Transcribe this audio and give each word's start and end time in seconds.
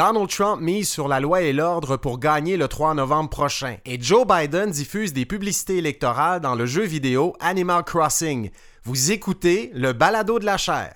Donald 0.00 0.30
Trump 0.30 0.62
mise 0.62 0.88
sur 0.88 1.08
la 1.08 1.20
loi 1.20 1.42
et 1.42 1.52
l'ordre 1.52 1.98
pour 1.98 2.18
gagner 2.18 2.56
le 2.56 2.68
3 2.68 2.94
novembre 2.94 3.28
prochain 3.28 3.76
et 3.84 4.00
Joe 4.00 4.26
Biden 4.26 4.70
diffuse 4.70 5.12
des 5.12 5.26
publicités 5.26 5.76
électorales 5.76 6.40
dans 6.40 6.54
le 6.54 6.64
jeu 6.64 6.84
vidéo 6.84 7.34
Animal 7.38 7.84
Crossing. 7.84 8.48
Vous 8.82 9.12
écoutez 9.12 9.70
le 9.74 9.92
balado 9.92 10.38
de 10.38 10.46
la 10.46 10.56
chair. 10.56 10.94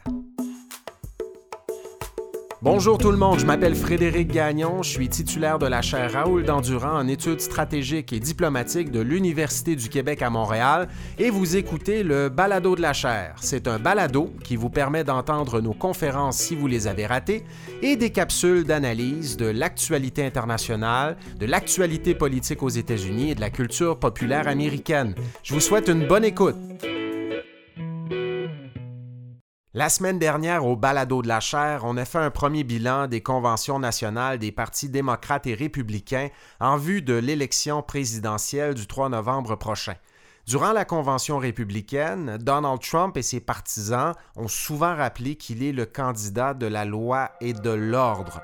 Bonjour 2.65 2.97
tout 2.97 3.11
le 3.11 3.19
monde, 3.19 3.39
je 3.39 3.45
m'appelle 3.45 3.75
Frédéric 3.75 4.29
Gagnon, 4.29 4.83
je 4.83 4.89
suis 4.89 5.11
titulaire 5.11 5.59
de 5.59 5.67
la 5.67 5.83
chaire 5.83 6.11
Raoul 6.13 6.45
Dandurand 6.45 6.97
en 6.97 7.07
études 7.09 7.43
stratégiques 7.43 8.15
et 8.15 8.21
diplomatiques 8.21 8.91
de 8.91 9.01
l'Université 9.01 9.77
du 9.77 9.91
Québec 9.91 10.23
à 10.23 10.31
Montréal 10.31 10.89
et 11.19 11.29
vous 11.29 11.57
écoutez 11.57 12.03
le 12.03 12.31
Balado 12.31 12.75
de 12.75 12.81
la 12.81 12.95
chaire. 12.95 13.35
C'est 13.39 13.69
un 13.69 13.79
balado 13.79 14.33
qui 14.43 14.57
vous 14.57 14.71
permet 14.71 15.05
d'entendre 15.05 15.61
nos 15.61 15.75
conférences 15.75 16.39
si 16.39 16.57
vous 16.57 16.67
les 16.67 16.87
avez 16.87 17.05
ratées 17.05 17.45
et 17.83 17.97
des 17.97 18.09
capsules 18.09 18.65
d'analyse 18.65 19.37
de 19.37 19.45
l'actualité 19.45 20.25
internationale, 20.25 21.19
de 21.39 21.45
l'actualité 21.45 22.15
politique 22.15 22.63
aux 22.63 22.71
États-Unis 22.71 23.33
et 23.33 23.35
de 23.35 23.43
la 23.43 23.51
culture 23.51 23.99
populaire 23.99 24.49
américaine. 24.49 25.15
Je 25.43 25.53
vous 25.53 25.61
souhaite 25.61 25.91
une 25.91 26.07
bonne 26.07 26.25
écoute. 26.25 26.57
La 29.77 29.89
semaine 29.89 30.21
dernière, 30.21 30.65
au 30.65 30.77
balado 30.77 31.21
de 31.21 31.27
la 31.27 31.41
chaire, 31.41 31.81
on 31.83 31.97
a 31.97 32.05
fait 32.05 32.19
un 32.19 32.31
premier 32.31 32.63
bilan 32.63 33.09
des 33.09 33.23
conventions 33.23 33.81
nationales 33.81 34.39
des 34.39 34.53
partis 34.53 34.89
démocrates 34.89 35.49
et 35.49 35.55
républicains 35.55 36.29
en 36.61 36.77
vue 36.77 37.03
de 37.03 37.15
l'élection 37.15 37.83
présidentielle 37.83 38.75
du 38.75 38.87
3 38.87 39.09
novembre 39.09 39.57
prochain. 39.57 39.95
Durant 40.47 40.73
la 40.73 40.85
convention 40.85 41.39
républicaine, 41.39 42.39
Donald 42.41 42.81
Trump 42.83 43.17
et 43.17 43.23
ses 43.23 43.41
partisans 43.41 44.15
ont 44.37 44.47
souvent 44.47 44.95
rappelé 44.95 45.35
qu'il 45.35 45.65
est 45.65 45.73
le 45.73 45.87
candidat 45.87 46.55
de 46.55 46.67
la 46.67 46.85
loi 46.85 47.33
et 47.41 47.53
de 47.53 47.71
l'ordre. 47.71 48.41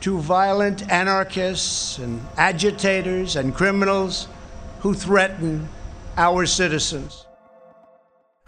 To 0.00 0.18
violent 0.18 0.90
anarchists 0.90 1.98
and 1.98 2.26
agitators 2.36 3.36
and 3.36 3.54
criminals 3.54 4.28
who 4.80 4.94
threaten 4.94 5.68
our 6.16 6.46
citizens. 6.46 7.26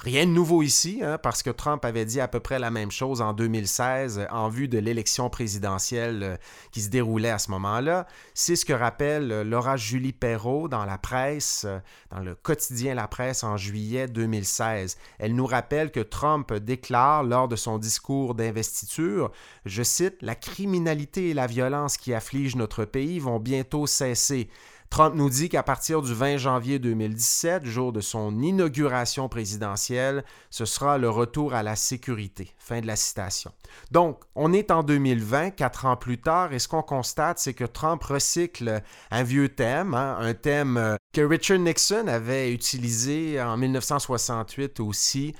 Rien 0.05 0.27
de 0.27 0.33
nouveau 0.33 0.65
ici, 0.65 0.99
hein, 1.01 1.17
parce 1.17 1.45
que 1.45 1.51
Trump 1.51 1.85
avait 1.85 2.05
dit 2.05 2.21
à 2.21 2.27
peu 2.27 2.41
près 2.41 2.59
la 2.59 2.73
même 2.73 2.91
chose 2.91 3.21
en 3.21 3.33
2016 3.35 4.27
en 4.33 4.49
vue 4.49 4.67
de 4.67 4.79
l'élection 4.79 5.31
présidentielle 5.31 6.23
euh, 6.25 6.37
qui 6.73 6.81
se 6.81 6.89
déroulait 6.89 7.31
à 7.31 7.39
ce 7.39 7.53
moment-là. 7.53 8.09
C'est 8.35 8.57
ce 8.57 8.65
que 8.65 8.73
rappelle 8.73 9.31
euh, 9.31 9.45
Laura 9.45 9.77
Julie 9.77 10.13
Perrault 10.13 10.67
dans 10.67 10.85
la 10.85 10.99
presse, 10.99 11.67
euh, 11.69 11.79
dans 12.11 12.19
le 12.19 12.35
quotidien 12.35 12.95
La 12.95 13.07
Presse 13.07 13.45
en 13.45 13.57
juillet 13.57 14.09
2016. 14.09 14.97
Elle 15.21 15.37
nous 15.37 15.47
rappelle 15.47 15.93
que 15.93 16.01
Trump 16.01 16.53
déclare 16.53 17.23
lors 17.23 17.47
de 17.47 17.55
son 17.55 17.79
discours 17.79 18.35
d'investiture, 18.35 19.31
je 19.67 19.85
cite, 19.85 20.17
La 20.21 20.35
criminalité 20.35 21.31
et 21.31 21.35
la 21.35 21.47
violence 21.47 21.97
qui 21.97 22.13
affligent 22.13 22.57
notre 22.57 22.85
pays 22.85 23.21
vont 23.21 23.39
bientôt 23.39 23.87
cesser. 23.87 24.51
Trump 24.93 25.15
nous 25.15 25.31
dit 25.31 25.49
qu'à 25.49 25.63
partir 25.63 26.03
du 26.03 26.13
20 26.13 26.37
janvier 26.37 26.79
2017, 26.79 27.65
jour 27.65 27.95
de 27.95 28.03
son 28.03 28.43
inauguration 28.43 29.27
présidentielle, 29.27 30.23
ce 30.51 30.67
sera 30.67 30.99
le 30.99 31.09
retour 31.09 31.55
à 31.55 31.63
la 31.63 31.77
sécurité. 31.77 32.53
Fin 32.59 32.83
de 32.83 32.87
la 32.87 32.97
citation. 32.97 33.53
Donc, 33.91 34.21
on 34.35 34.53
est 34.53 34.71
en 34.71 34.83
2020, 34.83 35.53
quatre 35.53 35.87
ans 35.87 35.97
plus 35.97 36.19
tard, 36.21 36.53
et 36.53 36.59
ce 36.59 36.69
qu'on 36.69 36.83
constate, 36.83 37.39
c'est 37.39 37.55
que 37.55 37.65
Trump 37.65 38.05
recycle 38.05 38.83
un 39.11 39.23
vieux 39.23 39.49
thème, 39.49 39.95
hein, 39.95 40.19
un 40.21 40.35
thème 40.35 40.77
euh, 40.77 40.97
que 41.15 41.23
Richard 41.23 41.61
Nixon 41.61 42.07
avait 42.07 42.53
utilisé 42.53 43.41
en 43.41 43.57
1968 43.57 44.79
aussi 44.81 45.35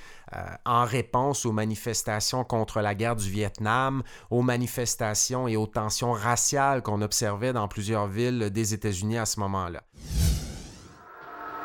en 0.65 0.85
réponse 0.85 1.47
aux 1.47 1.53
manifestations 1.53 2.45
contre 2.45 2.81
la 2.81 2.95
guerre 2.95 3.17
du 3.17 3.29
Vietnam, 3.29 4.03
aux 4.31 4.43
manifestations 4.43 5.49
et 5.49 5.57
aux 5.57 5.67
tensions 5.67 6.13
raciales 6.13 6.83
qu'on 6.83 7.03
observait 7.03 7.53
dans 7.53 7.69
plusieurs 7.69 8.07
villes 8.07 8.51
des 8.51 8.75
États-Unis 8.75 9.19
à 9.19 9.27
ce 9.27 9.41
moment-là. 9.41 9.83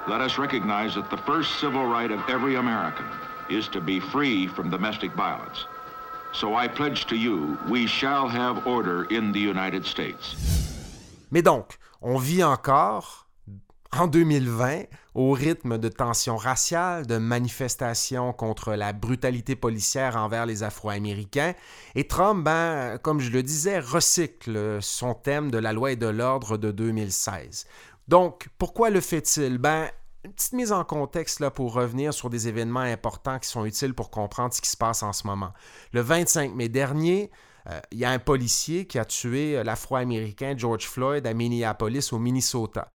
Let 0.08 0.22
us 0.22 0.38
recognize 0.38 0.96
that 0.96 1.10
the 1.10 1.20
first 1.26 1.60
civil 1.60 1.86
right 1.86 2.12
of 2.12 2.22
every 2.30 2.56
American 2.56 3.06
is 3.50 3.68
to 3.74 3.82
be 3.82 4.00
free 4.00 4.48
from 4.48 4.70
domestic 4.70 5.12
violence. 5.16 5.68
So 6.34 6.56
I 6.56 6.68
pledge 6.68 7.06
to 7.08 7.16
you, 7.16 7.58
we 7.70 7.88
shall 7.88 8.30
have 8.30 8.66
order 8.66 9.06
in 9.10 9.34
the 9.34 9.40
United 9.40 9.86
States. 9.86 10.36
Mais 11.32 11.42
donc, 11.42 11.78
on 12.02 12.18
vit 12.18 12.44
encore 12.44 13.27
en 13.92 14.08
2020 14.08 14.84
au 15.16 15.32
rythme 15.32 15.78
de 15.78 15.90
tensions 15.90 16.38
raciales, 16.38 17.08
de 17.08 17.18
manifestations 17.18 18.34
contre 18.34 18.74
la 18.74 18.94
brutalité 18.94 19.56
policière 19.56 20.16
envers 20.16 20.46
les 20.46 20.64
Afro-Américains. 20.64 21.54
Et 21.96 22.08
Trump, 22.08 22.44
ben, 22.44 22.98
comme 23.00 23.20
je 23.20 23.32
le 23.32 23.42
disais, 23.44 23.80
recycle 23.80 24.78
son 24.82 25.14
thème 25.14 25.50
de 25.50 25.58
la 25.58 25.74
loi 25.74 25.94
et 25.94 25.96
de 25.96 26.08
l'ordre 26.08 26.58
de 26.58 26.72
2016. 26.72 27.66
Donc, 28.08 28.48
pourquoi 28.58 28.90
le 28.90 29.02
fait-il? 29.02 29.58
Ben, 29.58 29.90
une 30.24 30.34
petite 30.34 30.54
mise 30.54 30.72
en 30.72 30.84
contexte 30.84 31.40
là, 31.40 31.50
pour 31.50 31.74
revenir 31.74 32.14
sur 32.14 32.30
des 32.30 32.48
événements 32.48 32.80
importants 32.82 33.40
qui 33.40 33.50
sont 33.50 33.66
utiles 33.66 33.94
pour 33.94 34.12
comprendre 34.12 34.54
ce 34.54 34.62
qui 34.62 34.70
se 34.70 34.78
passe 34.78 35.02
en 35.02 35.14
ce 35.14 35.26
moment. 35.26 35.54
Le 35.94 36.02
25 36.02 36.54
mai 36.54 36.70
dernier, 36.70 37.32
euh, 37.70 37.80
il 37.92 37.98
y 37.98 38.06
a 38.06 38.12
un 38.12 38.20
policier 38.20 38.86
qui 38.86 39.00
a 39.00 39.06
tué 39.06 39.64
l'Afro-Américain 39.64 40.54
George 40.58 40.88
Floyd 40.88 41.26
à 41.26 41.34
Minneapolis, 41.34 42.14
au 42.14 42.20
Minnesota. 42.20 42.90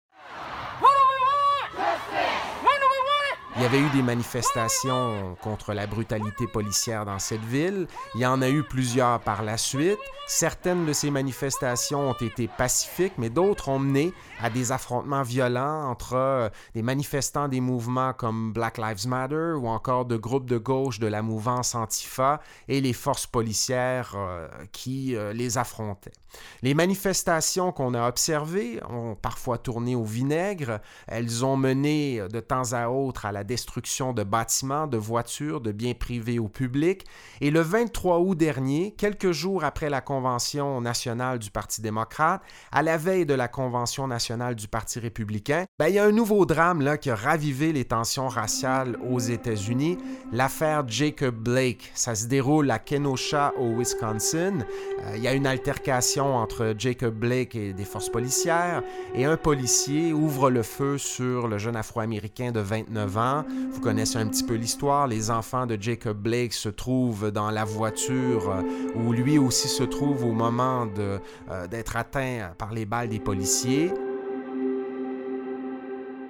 Il 3.60 3.64
y 3.64 3.66
avait 3.66 3.82
eu 3.82 3.90
des 3.90 4.02
manifestations 4.02 5.36
contre 5.42 5.74
la 5.74 5.86
brutalité 5.86 6.48
policière 6.48 7.04
dans 7.04 7.20
cette 7.20 7.44
ville. 7.44 7.88
Il 8.16 8.22
y 8.22 8.26
en 8.26 8.42
a 8.42 8.50
eu 8.50 8.64
plusieurs 8.64 9.20
par 9.20 9.44
la 9.44 9.58
suite. 9.58 9.98
Certaines 10.28 10.86
de 10.86 10.94
ces 10.94 11.12
manifestations 11.12 12.12
ont 12.12 12.14
été 12.14 12.48
pacifiques, 12.48 13.16
mais 13.18 13.30
d'autres 13.30 13.68
ont 13.68 13.78
mené 13.80 14.14
à 14.42 14.50
des 14.50 14.72
affrontements 14.72 15.24
violents 15.24 15.90
entre 15.90 16.14
euh, 16.14 16.50
des 16.74 16.84
manifestants 16.84 17.50
des 17.50 17.60
mouvements 17.60 18.14
comme 18.14 18.54
Black 18.54 18.78
Lives 18.78 19.10
Matter 19.10 19.54
ou 19.58 19.68
encore 19.68 20.06
de 20.06 20.16
groupes 20.16 20.46
de 20.46 20.58
gauche 20.58 21.00
de 21.00 21.08
la 21.08 21.22
mouvance 21.22 21.76
Antifa 21.76 22.40
et 22.70 22.80
les 22.80 22.94
forces 22.94 23.28
policières 23.28 24.14
euh, 24.16 24.48
qui 24.72 25.18
euh, 25.18 25.34
les 25.34 25.58
affrontaient. 25.58 26.14
Les 26.62 26.74
manifestations 26.74 27.72
qu'on 27.72 27.94
a 27.94 28.08
observées 28.08 28.80
ont 28.90 29.16
parfois 29.16 29.58
tourné 29.58 29.96
au 29.96 30.04
vinaigre. 30.04 30.80
Elles 31.08 31.46
ont 31.46 31.58
mené 31.58 32.22
de 32.32 32.40
temps 32.40 32.74
à 32.74 32.90
autre 32.90 33.26
à 33.26 33.32
la 33.32 33.44
destruction 33.44 34.14
de 34.14 34.24
bâtiments, 34.24 34.88
de 34.88 34.98
voitures, 34.98 35.62
de 35.62 35.72
biens 35.72 35.94
privés 35.94 36.40
au 36.40 36.48
public. 36.48 37.06
Et 37.42 37.52
le 37.52 37.62
23 37.62 38.20
août 38.20 38.36
dernier, 38.36 38.94
quelques 38.98 39.32
jours 39.32 39.64
après 39.64 39.90
la 39.90 40.02
Convention 40.02 40.82
nationale 40.82 41.40
du 41.40 41.52
Parti 41.52 41.82
démocrate, 41.82 42.42
à 42.72 42.82
la 42.82 42.98
veille 42.98 43.26
de 43.26 43.34
la 43.34 43.48
Convention 43.48 44.08
nationale 44.08 44.56
du 44.56 44.68
Parti 44.68 45.00
républicain, 45.00 45.66
ben, 45.78 45.88
il 45.88 45.96
y 45.96 46.00
a 46.00 46.06
un 46.06 46.12
nouveau 46.12 46.46
drame 46.46 46.82
là, 46.82 46.98
qui 46.98 47.10
a 47.10 47.16
ravivé 47.16 47.74
les 47.74 47.86
tensions 47.86 48.28
raciales 48.28 48.98
aux 49.10 49.20
États-Unis, 49.20 49.98
l'affaire 50.32 50.88
Jacob 50.88 51.36
Blake. 51.36 51.92
Ça 51.94 52.16
se 52.16 52.28
déroule 52.28 52.70
à 52.72 52.80
Kenosha, 52.80 53.54
au 53.58 53.78
Wisconsin. 53.78 54.60
Euh, 55.04 55.14
il 55.16 55.24
y 55.24 55.28
a 55.28 55.34
une 55.34 55.48
altercation 55.48 56.19
entre 56.26 56.74
Jacob 56.78 57.14
Blake 57.14 57.56
et 57.56 57.74
des 57.74 57.86
forces 57.86 58.10
policières, 58.10 58.84
et 59.16 59.26
un 59.26 59.38
policier 59.38 60.14
ouvre 60.14 60.50
le 60.50 60.64
feu 60.64 60.98
sur 60.98 61.48
le 61.48 61.58
jeune 61.58 61.76
Afro-Américain 61.76 62.52
de 62.52 62.60
29 62.60 63.18
ans 63.18 63.46
vous 63.72 63.82
connaissez 63.82 64.18
un 64.18 64.28
petit 64.28 64.44
peu 64.44 64.56
l'histoire. 64.56 65.08
Les 65.08 65.32
enfants 65.32 65.66
de 65.66 65.78
Jacob 65.80 66.18
Blake 66.18 66.54
se 66.54 66.70
trouvent 66.70 67.32
dans 67.32 67.52
la 67.52 67.64
voiture 67.64 68.50
euh, 68.50 68.62
où 68.96 69.14
lui 69.14 69.38
aussi 69.38 69.68
se 69.68 69.84
trouve 69.84 70.24
au 70.26 70.32
moment 70.32 70.88
euh, 70.98 71.68
d'être 71.68 71.96
atteint 71.96 72.52
par 72.58 72.74
les 72.74 72.86
balles 72.86 73.10
des 73.10 73.20
policiers. 73.20 73.92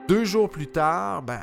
Deux 0.07 0.25
jours 0.25 0.50
plus 0.50 0.67
tard, 0.67 1.21
ben, 1.21 1.39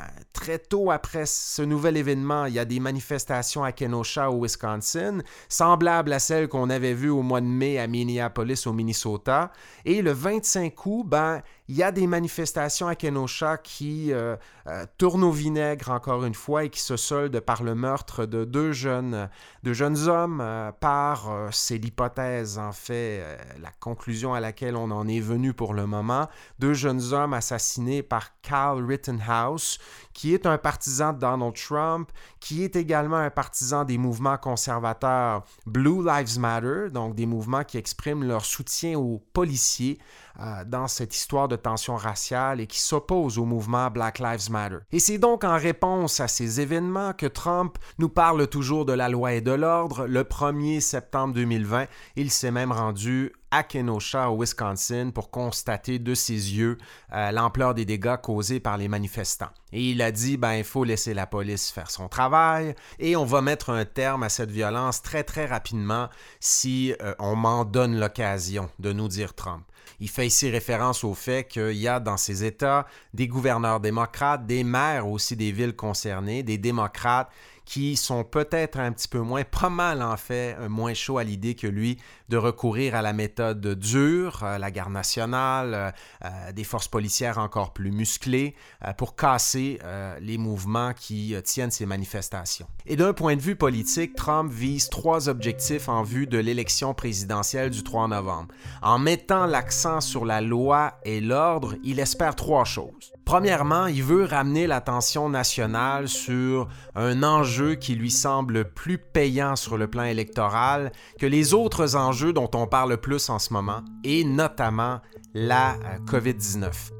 très 0.47 0.59
tôt 0.59 0.91
après 0.91 1.25
ce 1.25 1.61
nouvel 1.61 1.97
événement, 1.97 2.45
il 2.45 2.53
y 2.53 2.59
a 2.59 2.63
des 2.63 2.79
manifestations 2.79 3.65
à 3.65 3.73
Kenosha, 3.73 4.31
au 4.31 4.41
Wisconsin, 4.41 5.17
semblables 5.49 6.13
à 6.13 6.19
celles 6.19 6.47
qu'on 6.47 6.69
avait 6.69 6.93
vues 6.93 7.09
au 7.09 7.21
mois 7.21 7.41
de 7.41 7.47
mai 7.47 7.77
à 7.77 7.85
Minneapolis, 7.85 8.65
au 8.65 8.71
Minnesota. 8.71 9.51
Et 9.83 10.01
le 10.01 10.13
25 10.13 10.73
août, 10.85 11.03
ben, 11.05 11.41
il 11.69 11.75
y 11.75 11.83
a 11.83 11.91
des 11.91 12.07
manifestations 12.07 12.87
à 12.87 12.95
Kenosha 12.95 13.57
qui 13.57 14.13
euh, 14.13 14.37
euh, 14.67 14.85
tournent 14.97 15.25
au 15.25 15.31
vinaigre 15.31 15.91
encore 15.91 16.23
une 16.23 16.33
fois 16.33 16.63
et 16.63 16.69
qui 16.69 16.79
se 16.79 16.95
soldent 16.95 17.41
par 17.41 17.61
le 17.61 17.75
meurtre 17.75 18.25
de 18.25 18.45
deux 18.45 18.71
jeunes, 18.71 19.29
jeunes 19.63 20.07
hommes 20.07 20.39
euh, 20.41 20.71
par, 20.71 21.29
c'est 21.51 21.77
l'hypothèse 21.77 22.57
en 22.57 22.71
fait, 22.71 23.21
la 23.61 23.71
conclusion 23.81 24.33
à 24.33 24.39
laquelle 24.39 24.77
on 24.77 24.91
en 24.91 25.07
est 25.09 25.19
venu 25.19 25.53
pour 25.53 25.73
le 25.73 25.85
moment, 25.85 26.27
deux 26.59 26.73
jeunes 26.73 27.13
hommes 27.13 27.33
assassinés 27.33 28.01
par 28.01 28.39
Carl 28.41 28.85
Rittenhouse, 28.85 29.77
qui 30.13 30.33
est 30.33 30.45
un 30.45 30.57
partisan 30.57 31.11
de 31.11 31.19
Donald 31.19 31.53
Trump, 31.53 32.09
qui 32.39 32.63
est 32.63 32.77
également 32.77 33.17
un 33.17 33.29
partisan 33.29 33.83
des 33.83 33.97
mouvements 33.97 34.37
conservateurs 34.37 35.43
Blue 35.65 36.05
Lives 36.05 36.39
Matter, 36.39 36.89
donc 36.91 37.13
des 37.13 37.25
mouvements 37.25 37.65
qui 37.65 37.77
expriment 37.77 38.23
leur 38.23 38.45
soutien 38.45 38.97
aux 38.97 39.21
policiers 39.33 39.99
euh, 40.39 40.63
dans 40.65 40.87
cette 40.87 41.15
histoire 41.15 41.47
de 41.47 41.55
tension 41.55 41.95
raciale 41.95 42.61
et 42.61 42.67
qui 42.67 42.79
s'oppose 42.79 43.37
au 43.37 43.45
mouvement 43.45 43.89
Black 43.89 44.19
Lives 44.19 44.51
Matter. 44.51 44.77
Et 44.91 44.99
c'est 44.99 45.17
donc 45.17 45.43
en 45.43 45.57
réponse 45.57 46.19
à 46.19 46.27
ces 46.27 46.61
événements 46.61 47.13
que 47.13 47.25
Trump 47.25 47.77
nous 47.97 48.09
parle 48.09 48.47
toujours 48.47 48.85
de 48.85 48.93
la 48.93 49.09
loi 49.09 49.33
et 49.33 49.41
de 49.41 49.51
l'ordre. 49.51 50.05
Le 50.05 50.23
1er 50.23 50.79
septembre 50.79 51.33
2020, 51.33 51.87
il 52.15 52.31
s'est 52.31 52.51
même 52.51 52.71
rendu 52.71 53.33
à 53.51 53.63
Kenosha, 53.63 54.29
au 54.29 54.41
Wisconsin, 54.41 55.11
pour 55.11 55.31
constater 55.31 55.99
de 55.99 56.13
ses 56.13 56.33
yeux 56.33 56.77
euh, 57.13 57.31
l'ampleur 57.31 57.73
des 57.73 57.85
dégâts 57.85 58.17
causés 58.17 58.59
par 58.59 58.77
les 58.77 58.87
manifestants. 58.87 59.49
Et 59.71 59.91
il 59.91 60.01
a 60.01 60.11
dit, 60.11 60.37
ben, 60.37 60.53
il 60.53 60.63
faut 60.63 60.83
laisser 60.83 61.13
la 61.13 61.27
police 61.27 61.71
faire 61.71 61.91
son 61.91 62.07
travail 62.07 62.75
et 62.99 63.15
on 63.15 63.25
va 63.25 63.41
mettre 63.41 63.69
un 63.69 63.85
terme 63.85 64.23
à 64.23 64.29
cette 64.29 64.51
violence 64.51 65.01
très, 65.01 65.23
très 65.23 65.45
rapidement 65.45 66.09
si 66.39 66.93
euh, 67.01 67.13
on 67.19 67.35
m'en 67.35 67.65
donne 67.65 67.99
l'occasion, 67.99 68.69
de 68.79 68.93
nous 68.93 69.07
dire 69.07 69.33
Trump. 69.33 69.63
Il 69.99 70.09
fait 70.09 70.27
ici 70.27 70.49
référence 70.49 71.03
au 71.03 71.13
fait 71.13 71.47
qu'il 71.47 71.77
y 71.77 71.87
a 71.87 71.99
dans 71.99 72.17
ces 72.17 72.43
États 72.43 72.85
des 73.13 73.27
gouverneurs 73.27 73.79
démocrates, 73.79 74.45
des 74.45 74.63
maires 74.63 75.07
aussi 75.07 75.35
des 75.35 75.51
villes 75.51 75.75
concernées, 75.75 76.43
des 76.43 76.57
démocrates 76.57 77.29
qui 77.67 77.97
sont 77.97 78.23
peut-être 78.23 78.79
un 78.79 78.93
petit 78.93 79.09
peu 79.09 79.19
moins, 79.19 79.43
pas 79.43 79.69
mal 79.69 80.01
en 80.01 80.15
fait, 80.15 80.55
moins 80.69 80.93
chaud 80.93 81.17
à 81.17 81.25
l'idée 81.25 81.53
que 81.53 81.67
lui 81.67 81.97
de 82.29 82.37
recourir 82.37 82.95
à 82.95 83.01
la 83.01 83.11
méthode 83.11 83.65
dure, 83.75 84.41
euh, 84.43 84.57
la 84.57 84.71
garde 84.71 84.91
nationale, 84.91 85.73
euh, 85.73 85.91
euh, 86.25 86.51
des 86.53 86.63
forces 86.63 86.87
policières 86.87 87.37
encore 87.37 87.73
plus 87.73 87.91
musclées, 87.91 88.55
pour 88.97 89.15
casser 89.15 89.79
les 90.21 90.37
mouvements 90.37 90.93
qui 90.93 91.35
tiennent 91.43 91.71
ces 91.71 91.85
manifestations. 91.85 92.67
Et 92.85 92.95
d'un 92.95 93.13
point 93.13 93.35
de 93.35 93.41
vue 93.41 93.55
politique, 93.55 94.15
Trump 94.15 94.51
vise 94.51 94.89
trois 94.89 95.29
objectifs 95.29 95.89
en 95.89 96.03
vue 96.03 96.27
de 96.27 96.37
l'élection 96.37 96.93
présidentielle 96.93 97.69
du 97.69 97.83
3 97.83 98.07
novembre. 98.07 98.53
En 98.81 98.99
mettant 98.99 99.45
l'accent 99.45 99.99
sur 99.99 100.25
la 100.25 100.41
loi 100.41 100.93
et 101.03 101.19
l'ordre, 101.19 101.75
il 101.83 101.99
espère 101.99 102.35
trois 102.35 102.65
choses. 102.65 103.11
Premièrement, 103.27 103.87
il 103.87 104.03
veut 104.03 104.23
ramener 104.23 104.67
l'attention 104.67 105.27
nationale 105.27 106.07
sur 106.07 106.69
un 106.95 107.23
enjeu 107.23 107.75
qui 107.75 107.93
lui 107.95 108.09
semble 108.09 108.71
plus 108.71 108.97
payant 108.97 109.57
sur 109.57 109.77
le 109.77 109.89
plan 109.89 110.05
électoral 110.05 110.93
que 111.19 111.25
les 111.25 111.53
autres 111.53 111.97
enjeux 111.97 112.31
dont 112.31 112.49
on 112.55 112.67
parle 112.67 112.95
plus 112.95 113.29
en 113.29 113.37
ce 113.37 113.51
moment, 113.51 113.81
et 114.05 114.23
notamment 114.23 115.01
la 115.33 115.73
euh, 115.73 115.97
COVID-19. 116.09 116.96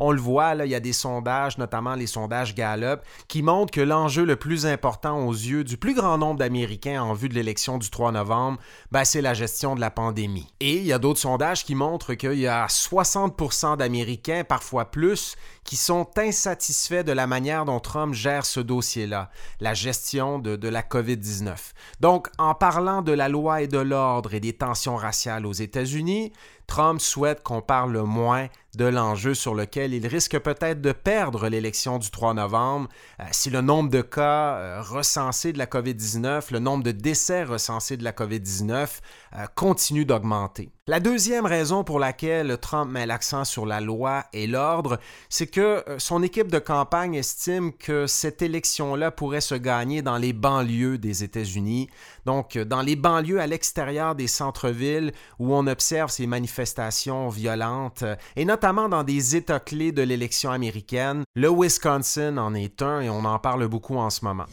On 0.00 0.12
le 0.12 0.20
voit, 0.20 0.54
là, 0.54 0.66
il 0.66 0.70
y 0.70 0.74
a 0.74 0.80
des 0.80 0.92
sondages, 0.92 1.58
notamment 1.58 1.94
les 1.94 2.06
sondages 2.06 2.54
Gallup, 2.54 3.00
qui 3.26 3.42
montrent 3.42 3.72
que 3.72 3.80
l'enjeu 3.80 4.24
le 4.24 4.36
plus 4.36 4.66
important 4.66 5.26
aux 5.26 5.32
yeux 5.32 5.64
du 5.64 5.76
plus 5.76 5.94
grand 5.94 6.18
nombre 6.18 6.38
d'Américains 6.38 7.02
en 7.02 7.14
vue 7.14 7.28
de 7.28 7.34
l'élection 7.34 7.78
du 7.78 7.90
3 7.90 8.12
novembre, 8.12 8.58
ben, 8.92 9.04
c'est 9.04 9.22
la 9.22 9.34
gestion 9.34 9.74
de 9.74 9.80
la 9.80 9.90
pandémie. 9.90 10.52
Et 10.60 10.76
il 10.76 10.84
y 10.84 10.92
a 10.92 10.98
d'autres 10.98 11.20
sondages 11.20 11.64
qui 11.64 11.74
montrent 11.74 12.14
qu'il 12.14 12.38
y 12.38 12.46
a 12.46 12.66
60% 12.66 13.76
d'Américains, 13.76 14.44
parfois 14.44 14.86
plus, 14.90 15.36
qui 15.68 15.76
sont 15.76 16.08
insatisfaits 16.16 17.02
de 17.02 17.12
la 17.12 17.26
manière 17.26 17.66
dont 17.66 17.78
Trump 17.78 18.14
gère 18.14 18.46
ce 18.46 18.58
dossier-là, 18.58 19.28
la 19.60 19.74
gestion 19.74 20.38
de, 20.38 20.66
la 20.66 20.80
COVID-19. 20.80 21.56
Donc, 22.00 22.28
en 22.38 22.54
parlant 22.54 23.02
de 23.02 23.12
la 23.12 23.28
loi 23.28 23.60
et 23.60 23.66
de 23.66 23.76
l'ordre 23.76 24.32
et 24.32 24.40
des 24.40 24.54
tensions 24.54 24.96
raciales 24.96 25.44
aux 25.44 25.52
États-Unis, 25.52 26.32
Trump 26.68 27.02
souhaite 27.02 27.42
qu'on 27.42 27.60
parle 27.60 27.98
moins 28.02 28.48
de 28.76 28.84
l'enjeu 28.84 29.34
sur 29.34 29.54
lequel 29.54 29.94
il 29.94 30.06
risque 30.06 30.38
peut-être 30.38 30.80
de 30.80 30.92
perdre 30.92 31.48
l'élection 31.48 31.98
du 31.98 32.10
3 32.10 32.34
novembre 32.34 32.88
euh, 33.18 33.24
si 33.32 33.50
le 33.50 33.62
nombre 33.62 33.90
de 33.90 34.02
cas 34.02 34.56
euh, 34.56 34.82
recensés 34.82 35.54
de 35.54 35.58
la 35.58 35.66
COVID-19, 35.66 36.52
le 36.52 36.58
nombre 36.58 36.84
de 36.84 36.92
décès 36.92 37.42
recensés 37.44 37.96
de 37.96 38.04
la 38.04 38.12
COVID-19 38.12 38.88
euh, 39.36 39.46
continue 39.54 40.04
d'augmenter. 40.04 40.70
La 40.86 41.00
deuxième 41.00 41.46
raison 41.46 41.82
pour 41.82 41.98
laquelle 41.98 42.56
Trump 42.58 42.90
met 42.90 43.06
l'accent 43.06 43.44
sur 43.44 43.64
la 43.64 43.80
loi 43.80 44.24
et 44.34 44.46
l'ordre, 44.46 44.98
c'est 45.28 45.46
que 45.46 45.57
son 45.98 46.22
équipe 46.22 46.50
de 46.50 46.58
campagne 46.58 47.14
estime 47.14 47.72
que 47.72 48.06
cette 48.06 48.42
élection-là 48.42 49.10
pourrait 49.10 49.40
se 49.40 49.54
gagner 49.54 50.02
dans 50.02 50.18
les 50.18 50.32
banlieues 50.32 50.98
des 50.98 51.24
États-Unis, 51.24 51.88
donc 52.26 52.58
dans 52.58 52.82
les 52.82 52.96
banlieues 52.96 53.40
à 53.40 53.46
l'extérieur 53.46 54.14
des 54.14 54.26
centres-villes 54.26 55.12
où 55.38 55.54
on 55.54 55.66
observe 55.66 56.10
ces 56.10 56.26
manifestations 56.26 57.28
violentes, 57.28 58.04
et 58.36 58.44
notamment 58.44 58.88
dans 58.88 59.04
des 59.04 59.36
États 59.36 59.60
clés 59.60 59.92
de 59.92 60.02
l'élection 60.02 60.50
américaine. 60.50 61.24
Le 61.34 61.48
Wisconsin 61.50 62.36
en 62.38 62.54
est 62.54 62.82
un 62.82 63.00
et 63.00 63.08
on 63.08 63.24
en 63.24 63.38
parle 63.38 63.66
beaucoup 63.68 63.96
en 63.96 64.10
ce 64.10 64.24
moment. 64.24 64.46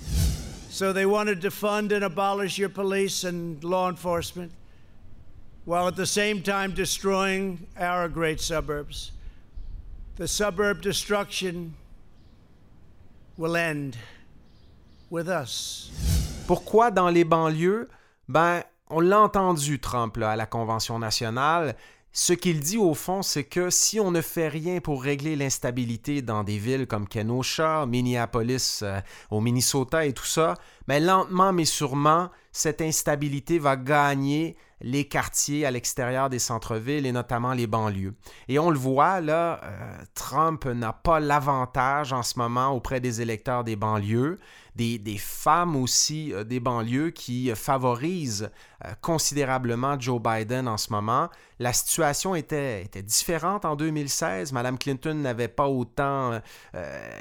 So 0.70 0.92
they 0.94 1.06
wanted 1.06 1.40
to 1.42 1.52
fund 1.52 1.94
and 1.94 2.04
abolish 2.04 2.58
your 2.58 2.70
police 2.70 3.24
and 3.24 3.64
law 3.64 3.90
enforcement. 3.90 4.52
while 5.66 5.88
at 5.88 5.96
the 5.96 6.06
same 6.06 6.42
time 6.42 6.72
destroying 6.74 7.68
our 7.78 8.08
great 8.08 8.40
suburbs. 8.40 9.12
The 10.18 10.28
suburb 10.28 10.82
destruction 10.82 11.74
will 13.38 13.58
end 13.58 13.98
with 15.12 15.28
us. 15.28 15.92
Pourquoi 16.48 16.90
dans 16.90 17.10
les 17.10 17.26
banlieues? 17.26 17.90
Ben, 18.30 18.64
on 18.90 19.02
l'a 19.02 19.20
entendu, 19.20 19.78
Trump, 19.82 20.16
là, 20.16 20.32
à 20.32 20.36
la 20.38 20.46
Convention 20.46 21.00
nationale. 21.00 21.76
Ce 22.14 22.32
qu'il 22.32 22.62
dit 22.62 22.78
au 22.78 22.94
fond, 22.94 23.24
c'est 23.24 23.44
que 23.44 23.70
si 23.70 24.00
on 24.00 24.10
ne 24.12 24.22
fait 24.22 24.48
rien 24.48 24.80
pour 24.80 25.04
régler 25.04 25.36
l'instabilité 25.36 26.22
dans 26.22 26.46
des 26.46 26.60
villes 26.60 26.88
comme 26.88 27.10
Kenosha, 27.10 27.86
Minneapolis, 27.86 28.84
euh, 28.84 29.02
au 29.32 29.42
Minnesota 29.42 30.06
et 30.06 30.14
tout 30.14 30.24
ça, 30.24 30.54
mais 30.88 31.02
ben, 31.02 31.08
lentement 31.08 31.52
mais 31.52 31.66
sûrement, 31.66 32.30
cette 32.56 32.80
instabilité 32.80 33.60
va 33.60 33.76
gagner 33.76 34.56
les 34.80 35.06
quartiers 35.06 35.66
à 35.66 35.72
l'extérieur 35.72 36.30
des 36.30 36.40
centres-villes 36.40 37.06
et 37.06 37.12
notamment 37.12 37.54
les 37.54 37.68
banlieues. 37.68 38.14
Et 38.48 38.60
on 38.60 38.70
le 38.70 38.78
voit, 38.78 39.20
là, 39.20 39.60
euh, 39.64 39.98
Trump 40.14 40.66
n'a 40.66 40.94
pas 40.94 41.20
l'avantage 41.20 42.14
en 42.14 42.24
ce 42.24 42.40
moment 42.40 42.70
auprès 42.70 43.02
des 43.02 43.22
électeurs 43.22 43.66
des 43.66 43.76
banlieues 43.76 44.40
des, 44.76 45.18
femmes 45.18 45.76
aussi 45.76 46.34
euh, 46.34 46.44
des 46.44 46.60
banlieues 46.60 47.12
qui 47.12 47.50
euh, 47.50 47.56
favorisent 47.56 48.50
considérablement 49.02 50.00
Joe 50.00 50.22
Biden 50.22 50.68
en 50.68 50.78
ce 50.78 50.92
moment. 50.92 51.30
La 51.58 51.74
situation 51.74 52.36
était, 52.36 52.88
différente 53.04 53.66
en 53.66 53.76
2016. 53.76 54.52
Madame 54.52 54.78
Clinton 54.78 55.16
n'avait 55.16 55.48
pas 55.48 55.68
autant 55.68 56.40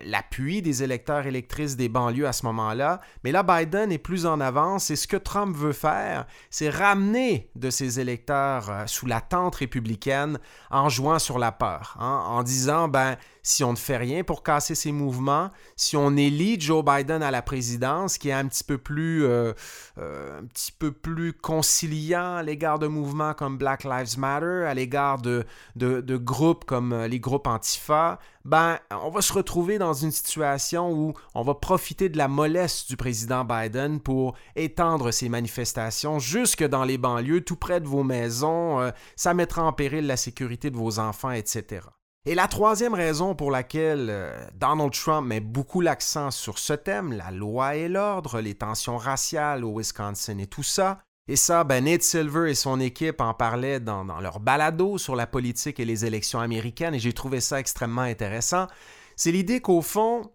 l'appui 0.04 0.60
des 0.60 0.82
électeurs 0.82 1.26
électrices 1.26 1.76
des 1.76 1.88
banlieues 1.88 2.26
à 2.26 2.34
ce 2.34 2.44
moment-là. 2.46 3.00
Mais 3.22 3.32
là, 3.32 3.42
Biden 3.42 3.92
est 3.92 3.98
plus 3.98 4.26
en 4.26 4.40
avance 4.40 4.92
ce 4.92 5.06
que 5.06 5.16
Trump 5.25 5.56
veut 5.56 5.73
faire, 5.73 6.26
c'est 6.50 6.71
ramener 6.71 7.50
de 7.56 7.71
ses 7.71 8.00
électeurs 8.00 8.85
sous 8.87 9.06
la 9.06 9.21
tente 9.21 9.56
républicaine 9.56 10.38
en 10.71 10.88
jouant 10.88 11.19
sur 11.19 11.38
la 11.38 11.53
peur, 11.53 11.97
hein, 11.99 12.25
en 12.26 12.43
disant, 12.43 12.88
ben, 12.88 13.17
si 13.44 13.63
on 13.63 13.72
ne 13.72 13.77
fait 13.77 13.98
rien 13.98 14.25
pour 14.25 14.43
casser 14.43 14.75
ces 14.75 14.91
mouvements, 14.91 15.51
si 15.77 15.98
on 15.98 16.17
élit 16.17 16.58
Joe 16.58 16.82
Biden 16.82 17.22
à 17.22 17.31
la 17.31 17.43
présidence, 17.43 18.17
qui 18.17 18.31
est 18.31 18.32
un 18.32 18.48
petit 18.48 18.65
peu 18.65 18.79
plus, 18.79 19.25
euh, 19.25 19.53
euh, 19.98 20.41
un 20.41 20.46
petit 20.46 20.72
peu 20.72 20.91
plus 20.91 21.34
conciliant 21.34 22.37
à 22.37 22.43
l'égard 22.43 22.79
de 22.79 22.87
mouvements 22.87 23.34
comme 23.34 23.58
Black 23.58 23.84
Lives 23.84 24.19
Matter, 24.19 24.65
à 24.67 24.72
l'égard 24.72 25.20
de, 25.20 25.44
de, 25.77 26.17
groupes 26.17 26.65
comme 26.65 26.94
euh, 26.94 27.06
les 27.06 27.20
groupes 27.20 27.46
Antifa, 27.46 28.19
ben, 28.46 28.79
on 28.91 29.10
va 29.10 29.20
se 29.20 29.32
retrouver 29.32 29.79
dans 29.79 29.93
une 29.93 30.10
situation 30.10 30.91
où 30.91 31.13
on 31.34 31.43
va 31.43 31.55
profiter 31.55 32.08
de 32.08 32.17
la 32.17 32.29
mollesse 32.29 32.87
du 32.87 32.96
président 32.96 33.44
Biden 33.44 34.01
pour 34.01 34.37
étendre 34.56 35.13
ces 35.15 35.31
manifestations 35.31 36.19
jusque 36.19 36.63
dans 36.63 36.85
les 36.85 36.99
banlieues, 36.99 37.41
tout 37.41 37.56
près 37.56 37.81
de 37.81 37.89
vos 37.89 38.03
maisons. 38.03 38.93
ça 39.17 39.33
mettra 39.33 39.63
en 39.63 39.73
péril 39.73 40.06
la 40.06 40.19
sécurité 40.19 40.71
de 40.71 40.77
vos 40.77 40.99
enfants, 40.99 41.31
etc. 41.31 41.81
Et 42.27 42.35
la 42.35 42.49
troisième 42.49 42.94
raison 42.94 43.35
pour 43.35 43.51
laquelle 43.51 44.06
euh, 44.09 44.47
Donald 44.55 44.93
Trump 44.93 45.27
met 45.27 45.41
beaucoup 45.41 45.83
l'accent 45.83 46.31
sur 46.31 46.59
ce 46.59 46.73
thème, 46.73 47.13
la 47.13 47.31
loi 47.31 47.77
et 47.77 47.87
l'ordre, 47.87 48.41
les 48.41 48.55
tensions 48.55 48.97
raciales 48.97 49.63
au 49.63 49.79
Wisconsin 49.79 50.39
et 50.39 50.47
tout 50.47 50.63
ça, 50.63 51.01
et 51.29 51.37
ça, 51.37 51.65
ben 51.65 51.85
Nate 51.85 52.03
Silver 52.03 52.51
et 52.51 52.55
son 52.55 52.81
équipe 52.81 53.21
en 53.21 53.35
parlaient 53.35 53.79
dans, 53.79 54.06
dans 54.06 54.21
leur 54.21 54.41
balado 54.41 54.97
sur 54.97 55.17
la 55.17 55.27
politique 55.27 55.79
et 55.81 55.85
les 55.85 56.06
élections 56.06 56.41
américaines, 56.41 56.94
et 56.94 56.99
j'ai 56.99 57.13
trouvé 57.13 57.41
ça 57.41 57.61
extrêmement 57.61 58.03
intéressant, 58.03 58.69
c'est 59.17 59.31
l'idée 59.33 59.61
qu'au 59.61 59.83
fond, 59.83 60.31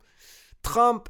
Trump 0.61 1.09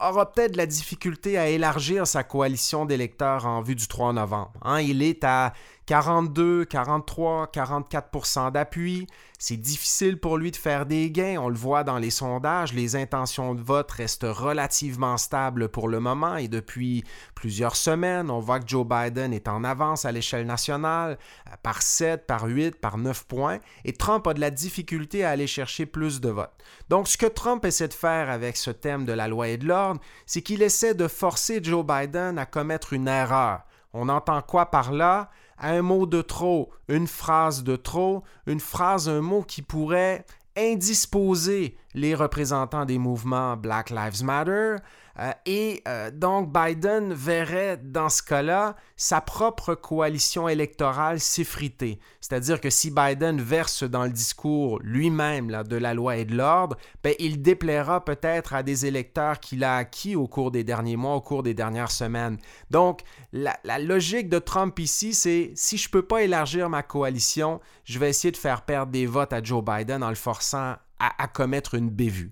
aura 0.00 0.32
peut-être 0.32 0.52
de 0.52 0.56
la 0.56 0.66
difficulté 0.66 1.38
à 1.38 1.48
élargir 1.48 2.06
sa 2.06 2.24
coalition 2.24 2.84
d'électeurs 2.84 3.46
en 3.46 3.62
vue 3.62 3.76
du 3.76 3.86
3 3.86 4.12
novembre. 4.12 4.52
Hein. 4.62 4.80
il 4.80 5.02
est 5.02 5.24
à 5.24 5.52
42, 5.86 6.64
43, 6.64 7.50
44% 7.52 8.52
d'appui. 8.52 9.06
C'est 9.38 9.58
difficile 9.58 10.18
pour 10.18 10.38
lui 10.38 10.50
de 10.50 10.56
faire 10.56 10.86
des 10.86 11.10
gains. 11.10 11.38
On 11.38 11.50
le 11.50 11.56
voit 11.56 11.84
dans 11.84 11.98
les 11.98 12.10
sondages. 12.10 12.72
Les 12.72 12.96
intentions 12.96 13.54
de 13.54 13.60
vote 13.60 13.90
restent 13.90 14.26
relativement 14.26 15.18
stables 15.18 15.68
pour 15.68 15.88
le 15.88 16.00
moment 16.00 16.36
et 16.36 16.48
depuis 16.48 17.04
plusieurs 17.34 17.76
semaines, 17.76 18.30
on 18.30 18.40
voit 18.40 18.60
que 18.60 18.68
Joe 18.68 18.86
Biden 18.86 19.34
est 19.34 19.48
en 19.48 19.64
avance 19.64 20.06
à 20.06 20.12
l'échelle 20.12 20.46
nationale 20.46 21.18
par 21.62 21.82
7, 21.82 22.26
par 22.26 22.44
8, 22.44 22.76
par 22.76 22.96
9 22.96 23.26
points 23.26 23.58
et 23.84 23.92
Trump 23.92 24.26
a 24.26 24.32
de 24.32 24.40
la 24.40 24.50
difficulté 24.50 25.24
à 25.24 25.30
aller 25.30 25.46
chercher 25.46 25.84
plus 25.84 26.20
de 26.20 26.30
votes. 26.30 26.54
Donc, 26.88 27.08
ce 27.08 27.18
que 27.18 27.26
Trump 27.26 27.64
essaie 27.66 27.88
de 27.88 27.94
faire 27.94 28.30
avec 28.30 28.56
ce 28.56 28.70
thème 28.70 29.04
de 29.04 29.12
la 29.12 29.28
loi 29.28 29.48
et 29.48 29.58
de 29.58 29.66
l'ordre, 29.66 30.00
c'est 30.24 30.40
qu'il 30.42 30.62
essaie 30.62 30.94
de 30.94 31.08
forcer 31.08 31.60
Joe 31.62 31.84
Biden 31.84 32.38
à 32.38 32.46
commettre 32.46 32.94
une 32.94 33.08
erreur 33.08 33.60
On 33.92 34.08
entend 34.08 34.40
quoi 34.40 34.70
par 34.70 34.92
là? 34.92 35.30
Un 35.66 35.80
mot 35.80 36.04
de 36.04 36.20
trop, 36.20 36.70
une 36.88 37.06
phrase 37.06 37.64
de 37.64 37.74
trop, 37.74 38.22
une 38.46 38.60
phrase, 38.60 39.08
un 39.08 39.22
mot 39.22 39.40
qui 39.40 39.62
pourrait 39.62 40.26
indisposer 40.58 41.78
les 41.94 42.14
représentants 42.14 42.84
des 42.84 42.98
mouvements 42.98 43.56
Black 43.56 43.88
Lives 43.88 44.22
Matter, 44.22 44.76
euh, 45.18 45.32
et 45.46 45.82
euh, 45.86 46.10
donc 46.10 46.52
Biden 46.52 47.12
verrait 47.12 47.76
dans 47.76 48.08
ce 48.08 48.22
cas-là 48.22 48.74
sa 48.96 49.20
propre 49.20 49.74
coalition 49.74 50.48
électorale 50.48 51.20
s'effriter. 51.20 52.00
C'est-à-dire 52.20 52.60
que 52.60 52.70
si 52.70 52.90
Biden 52.90 53.40
verse 53.40 53.84
dans 53.84 54.04
le 54.04 54.10
discours 54.10 54.80
lui-même 54.82 55.62
de 55.64 55.76
la 55.76 55.94
loi 55.94 56.16
et 56.16 56.24
de 56.24 56.34
l'ordre, 56.34 56.76
ben, 57.02 57.14
il 57.18 57.42
déplaira 57.42 58.04
peut-être 58.04 58.54
à 58.54 58.62
des 58.62 58.86
électeurs 58.86 59.38
qu'il 59.38 59.62
a 59.62 59.76
acquis 59.76 60.16
au 60.16 60.26
cours 60.26 60.50
des 60.50 60.64
derniers 60.64 60.96
mois, 60.96 61.14
au 61.14 61.20
cours 61.20 61.42
des 61.42 61.54
dernières 61.54 61.92
semaines. 61.92 62.38
Donc 62.70 63.02
la, 63.32 63.56
logique 63.78 64.28
de 64.28 64.38
Trump 64.38 64.78
ici, 64.78 65.14
c'est 65.14 65.52
si 65.54 65.76
je 65.76 65.88
ne 65.88 65.92
peux 65.92 66.06
pas 66.06 66.22
élargir 66.22 66.68
ma 66.68 66.82
coalition, 66.82 67.60
je 67.84 67.98
vais 67.98 68.10
essayer 68.10 68.32
de 68.32 68.36
faire 68.36 68.62
perdre 68.62 68.90
des 68.90 69.06
votes 69.06 69.32
à 69.32 69.42
Joe 69.42 69.62
Biden 69.64 70.02
en 70.02 70.08
le 70.08 70.14
forçant 70.14 70.74
à 70.98 71.28
commettre 71.28 71.74
une 71.74 71.90
bévue. 71.90 72.30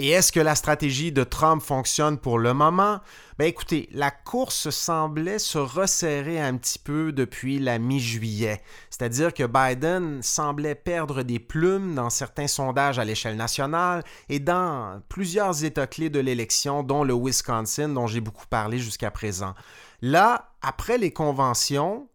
Et 0.00 0.10
est-ce 0.10 0.30
que 0.30 0.38
la 0.38 0.54
stratégie 0.54 1.10
de 1.10 1.24
Trump 1.24 1.60
fonctionne 1.60 2.18
pour 2.18 2.38
le 2.38 2.54
moment? 2.54 3.00
Ben 3.36 3.46
écoutez, 3.46 3.88
la 3.90 4.12
course 4.12 4.70
semblait 4.70 5.40
se 5.40 5.58
resserrer 5.58 6.40
un 6.40 6.56
petit 6.56 6.78
peu 6.78 7.10
depuis 7.10 7.58
la 7.58 7.80
mi-juillet. 7.80 8.62
C'est-à-dire 8.90 9.34
que 9.34 9.42
Biden 9.42 10.22
semblait 10.22 10.76
perdre 10.76 11.24
des 11.24 11.40
plumes 11.40 11.96
dans 11.96 12.10
certains 12.10 12.46
sondages 12.46 13.00
à 13.00 13.04
l'échelle 13.04 13.34
nationale 13.34 14.04
et 14.28 14.38
dans 14.38 15.02
plusieurs 15.08 15.64
États 15.64 15.88
clés 15.88 16.10
de 16.10 16.20
l'élection, 16.20 16.84
dont 16.84 17.02
le 17.02 17.14
Wisconsin, 17.14 17.88
dont 17.88 18.06
j'ai 18.06 18.20
beaucoup 18.20 18.46
parlé 18.46 18.78
jusqu'à 18.78 19.10
présent. 19.10 19.54
Là, 20.00 20.52
après 20.62 20.96
les 20.96 21.12
conventions, 21.12 22.06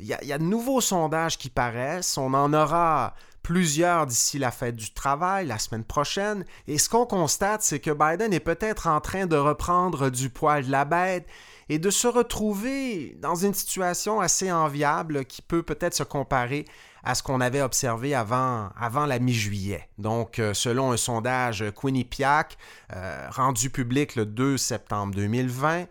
il 0.00 0.06
y, 0.06 0.26
y, 0.26 0.32
a 0.32 0.38
de 0.38 0.42
nouveaux 0.42 0.80
sondages 0.80 1.38
qui 1.38 1.50
paraissent. 1.50 2.18
On 2.18 2.34
en 2.34 2.52
aura 2.52 3.14
plusieurs 3.42 4.06
d'ici 4.06 4.38
la 4.38 4.50
fête 4.50 4.76
du 4.76 4.92
travail, 4.92 5.46
la 5.46 5.58
semaine 5.58 5.84
prochaine, 5.84 6.44
et 6.66 6.78
ce 6.78 6.88
qu'on 6.88 7.06
constate, 7.06 7.62
c'est 7.62 7.80
que 7.80 7.90
Biden 7.90 8.32
est 8.32 8.40
peut-être 8.40 8.86
en 8.86 9.00
train 9.00 9.26
de 9.26 9.36
reprendre 9.36 10.10
du 10.10 10.30
poil 10.30 10.66
de 10.66 10.70
la 10.70 10.84
bête 10.84 11.26
et 11.68 11.78
de 11.78 11.90
se 11.90 12.06
retrouver 12.08 13.16
dans 13.20 13.34
une 13.34 13.54
situation 13.54 14.20
assez 14.20 14.50
enviable 14.50 15.24
qui 15.24 15.42
peut 15.42 15.62
peut-être 15.62 15.94
se 15.94 16.02
comparer 16.02 16.64
à 17.04 17.14
ce 17.14 17.22
qu'on 17.22 17.40
avait 17.40 17.62
observé 17.62 18.14
avant, 18.14 18.70
la 19.06 19.18
mi-juillet. 19.18 19.88
Donc, 19.98 20.38
euh, 20.38 20.52
selon 20.52 20.92
un 20.92 20.96
sondage 20.96 21.64
Quinnipiac 21.74 22.58
euh, 22.94 23.28
rendu 23.30 23.70
public 23.70 24.16
le 24.16 24.26
2 24.26 24.56
septembre 24.56 25.14
2020, 25.14 25.80
euh, 25.80 25.84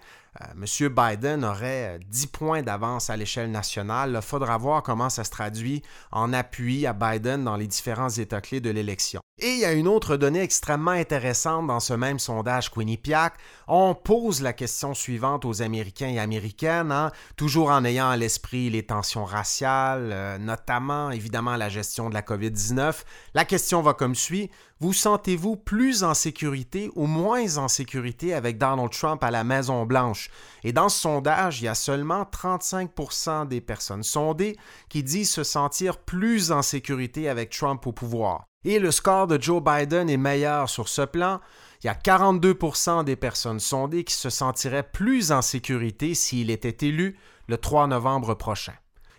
M. 0.55 0.89
Biden 0.89 1.43
aurait 1.45 1.99
10 2.07 2.23
euh, 2.23 2.27
points 2.31 2.61
d'avance 2.61 3.09
à 3.09 3.17
l'échelle 3.17 3.51
nationale. 3.51 4.13
Il 4.15 4.21
faudra 4.21 4.57
voir 4.57 4.83
comment 4.83 5.09
ça 5.09 5.23
se 5.23 5.31
traduit 5.31 5.81
en 6.11 6.33
appui 6.33 6.85
à 6.85 6.93
Biden 6.93 7.43
dans 7.43 7.55
les 7.55 7.67
différents 7.67 8.09
États 8.09 8.41
clés 8.41 8.61
de 8.61 8.69
l'élection. 8.69 9.21
Et 9.39 9.51
il 9.51 9.59
y 9.59 9.65
a 9.65 9.73
une 9.73 9.87
autre 9.87 10.17
donnée 10.17 10.41
extrêmement 10.41 10.91
intéressante 10.91 11.67
dans 11.67 11.79
ce 11.79 11.93
même 11.93 12.17
sondage 12.17 12.71
Quinnipiac. 12.71 13.35
On 13.67 13.93
pose 13.93 14.41
la 14.41 14.51
question 14.51 14.95
suivante 14.95 15.45
aux 15.45 15.61
Américains 15.61 16.09
et 16.09 16.19
Américaines, 16.19 16.91
hein, 16.91 17.11
toujours 17.35 17.69
en 17.69 17.85
ayant 17.85 18.09
à 18.09 18.17
l'esprit 18.17 18.71
les 18.71 18.83
tensions 18.83 19.25
raciales, 19.25 20.09
euh, 20.11 20.37
notamment 20.39 21.11
évidemment 21.11 21.55
la 21.55 21.69
gestion 21.69 22.09
de 22.09 22.15
la 22.15 22.23
COVID-19. 22.23 23.03
La 23.35 23.45
question 23.45 23.83
va 23.83 23.93
comme 23.93 24.15
suit. 24.15 24.49
Vous 24.79 24.93
sentez-vous 24.93 25.55
plus 25.55 26.03
en 26.03 26.13
sécurité 26.13 26.91
ou 26.95 27.07
moins 27.07 27.57
en 27.57 27.67
sécurité 27.67 28.35
avec 28.35 28.59
Donald 28.59 28.91
Trump 28.91 29.23
à 29.23 29.31
la 29.31 29.43
Maison-Blanche? 29.43 30.29
Et 30.63 30.71
dans 30.71 30.87
ce 30.87 31.01
sondage, 31.01 31.61
il 31.61 31.65
y 31.65 31.67
a 31.67 31.73
seulement 31.73 32.21
35% 32.23 33.47
des 33.47 33.59
personnes 33.59 34.03
sondées 34.03 34.55
qui 34.87 35.01
disent 35.01 35.31
se 35.31 35.43
sentir 35.43 35.97
plus 35.97 36.51
en 36.51 36.61
sécurité 36.61 37.27
avec 37.27 37.49
Trump 37.49 37.87
au 37.87 37.91
pouvoir. 37.91 38.45
Et 38.65 38.77
le 38.77 38.91
score 38.91 39.25
de 39.25 39.41
Joe 39.41 39.63
Biden 39.63 40.11
est 40.11 40.17
meilleur 40.17 40.69
sur 40.69 40.89
ce 40.89 41.01
plan. 41.01 41.39
Il 41.83 41.87
y 41.87 41.89
a 41.89 41.95
42% 41.95 43.03
des 43.03 43.15
personnes 43.15 43.59
sondées 43.59 44.03
qui 44.03 44.13
se 44.13 44.29
sentiraient 44.29 44.87
plus 44.91 45.31
en 45.31 45.41
sécurité 45.41 46.13
s'il 46.13 46.51
était 46.51 46.85
élu 46.85 47.17
le 47.47 47.57
3 47.57 47.87
novembre 47.87 48.35
prochain. 48.35 48.73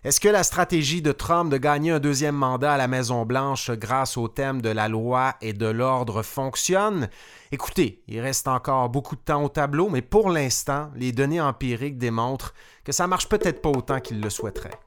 Est-ce 0.09 0.21
que 0.21 0.29
la 0.31 0.43
stratégie 0.43 1.03
de 1.03 1.13
Trump 1.13 1.53
de 1.53 1.59
gagner 1.59 1.91
un 1.91 1.99
deuxième 1.99 2.35
mandat 2.35 2.73
à 2.73 2.77
la 2.79 2.89
Maison-Blanche 2.89 3.73
grâce 3.73 4.17
au 4.17 4.27
thème 4.27 4.63
de 4.63 4.71
la 4.71 4.89
loi 4.89 5.35
et 5.43 5.53
de 5.53 5.67
l'ordre 5.67 6.23
fonctionne? 6.23 7.11
Écoutez, 7.53 8.01
il 8.09 8.19
reste 8.21 8.49
encore 8.49 8.89
beaucoup 8.89 9.17
de 9.17 9.21
temps 9.21 9.45
au 9.45 9.51
tableau, 9.51 9.91
mais 9.91 10.01
pour 10.01 10.31
l'instant, 10.31 10.89
les 10.97 11.13
données 11.13 11.43
empiriques 11.43 11.99
démontrent 11.99 12.55
que 12.85 12.93
ça 12.93 13.07
marche 13.07 13.29
peut-être 13.29 13.61
pas 13.61 13.69
autant 13.69 14.01
qu'il 14.01 14.23
le 14.23 14.31
souhaiterait. 14.31 14.81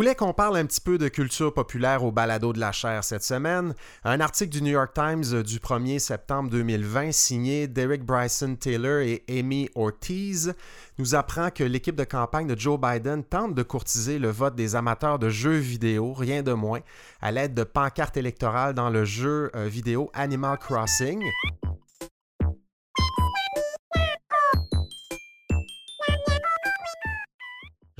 Voulais 0.00 0.14
qu'on 0.14 0.32
parle 0.32 0.56
un 0.56 0.64
petit 0.64 0.80
peu 0.80 0.96
de 0.96 1.08
culture 1.08 1.52
populaire 1.52 2.04
au 2.04 2.10
balado 2.10 2.54
de 2.54 2.58
la 2.58 2.72
chair 2.72 3.04
cette 3.04 3.22
semaine. 3.22 3.74
Un 4.02 4.20
article 4.20 4.50
du 4.50 4.62
New 4.62 4.70
York 4.70 4.94
Times 4.94 5.42
du 5.42 5.58
1er 5.58 5.98
septembre 5.98 6.48
2020 6.48 7.12
signé 7.12 7.68
Derek 7.68 8.02
Bryson 8.02 8.56
Taylor 8.58 9.00
et 9.00 9.22
Amy 9.28 9.68
Ortiz 9.74 10.54
nous 10.96 11.14
apprend 11.14 11.50
que 11.50 11.64
l'équipe 11.64 11.96
de 11.96 12.04
campagne 12.04 12.46
de 12.46 12.58
Joe 12.58 12.80
Biden 12.80 13.22
tente 13.22 13.54
de 13.54 13.62
courtiser 13.62 14.18
le 14.18 14.30
vote 14.30 14.54
des 14.54 14.74
amateurs 14.74 15.18
de 15.18 15.28
jeux 15.28 15.58
vidéo, 15.58 16.14
rien 16.14 16.42
de 16.42 16.54
moins, 16.54 16.80
à 17.20 17.30
l'aide 17.30 17.52
de 17.52 17.64
pancartes 17.64 18.16
électorales 18.16 18.72
dans 18.72 18.88
le 18.88 19.04
jeu 19.04 19.50
euh, 19.54 19.66
vidéo 19.66 20.10
Animal 20.14 20.56
Crossing. 20.56 21.22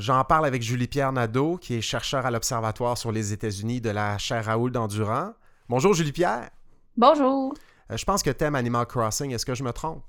J'en 0.00 0.24
parle 0.24 0.46
avec 0.46 0.62
Julie-Pierre 0.62 1.12
Nadeau, 1.12 1.58
qui 1.58 1.74
est 1.74 1.82
chercheur 1.82 2.24
à 2.24 2.30
l'Observatoire 2.30 2.96
sur 2.96 3.12
les 3.12 3.34
États-Unis 3.34 3.82
de 3.82 3.90
la 3.90 4.16
chaire 4.16 4.46
Raoul 4.46 4.72
d'Endurant. 4.72 5.34
Bonjour 5.68 5.92
Julie-Pierre. 5.92 6.48
Bonjour. 6.96 7.52
Euh, 7.90 7.98
je 7.98 8.04
pense 8.06 8.22
que 8.22 8.30
thème 8.30 8.54
Animal 8.54 8.86
Crossing, 8.86 9.30
est-ce 9.32 9.44
que 9.44 9.54
je 9.54 9.62
me 9.62 9.72
trompe? 9.72 10.02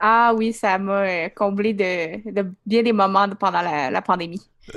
Ah 0.00 0.32
oui, 0.34 0.54
ça 0.54 0.78
m'a 0.78 1.02
euh, 1.02 1.28
comblé 1.28 1.74
de, 1.74 2.42
bien 2.64 2.82
des 2.82 2.94
moments 2.94 3.28
pendant 3.38 3.60
la 3.60 4.00
pandémie. 4.00 4.48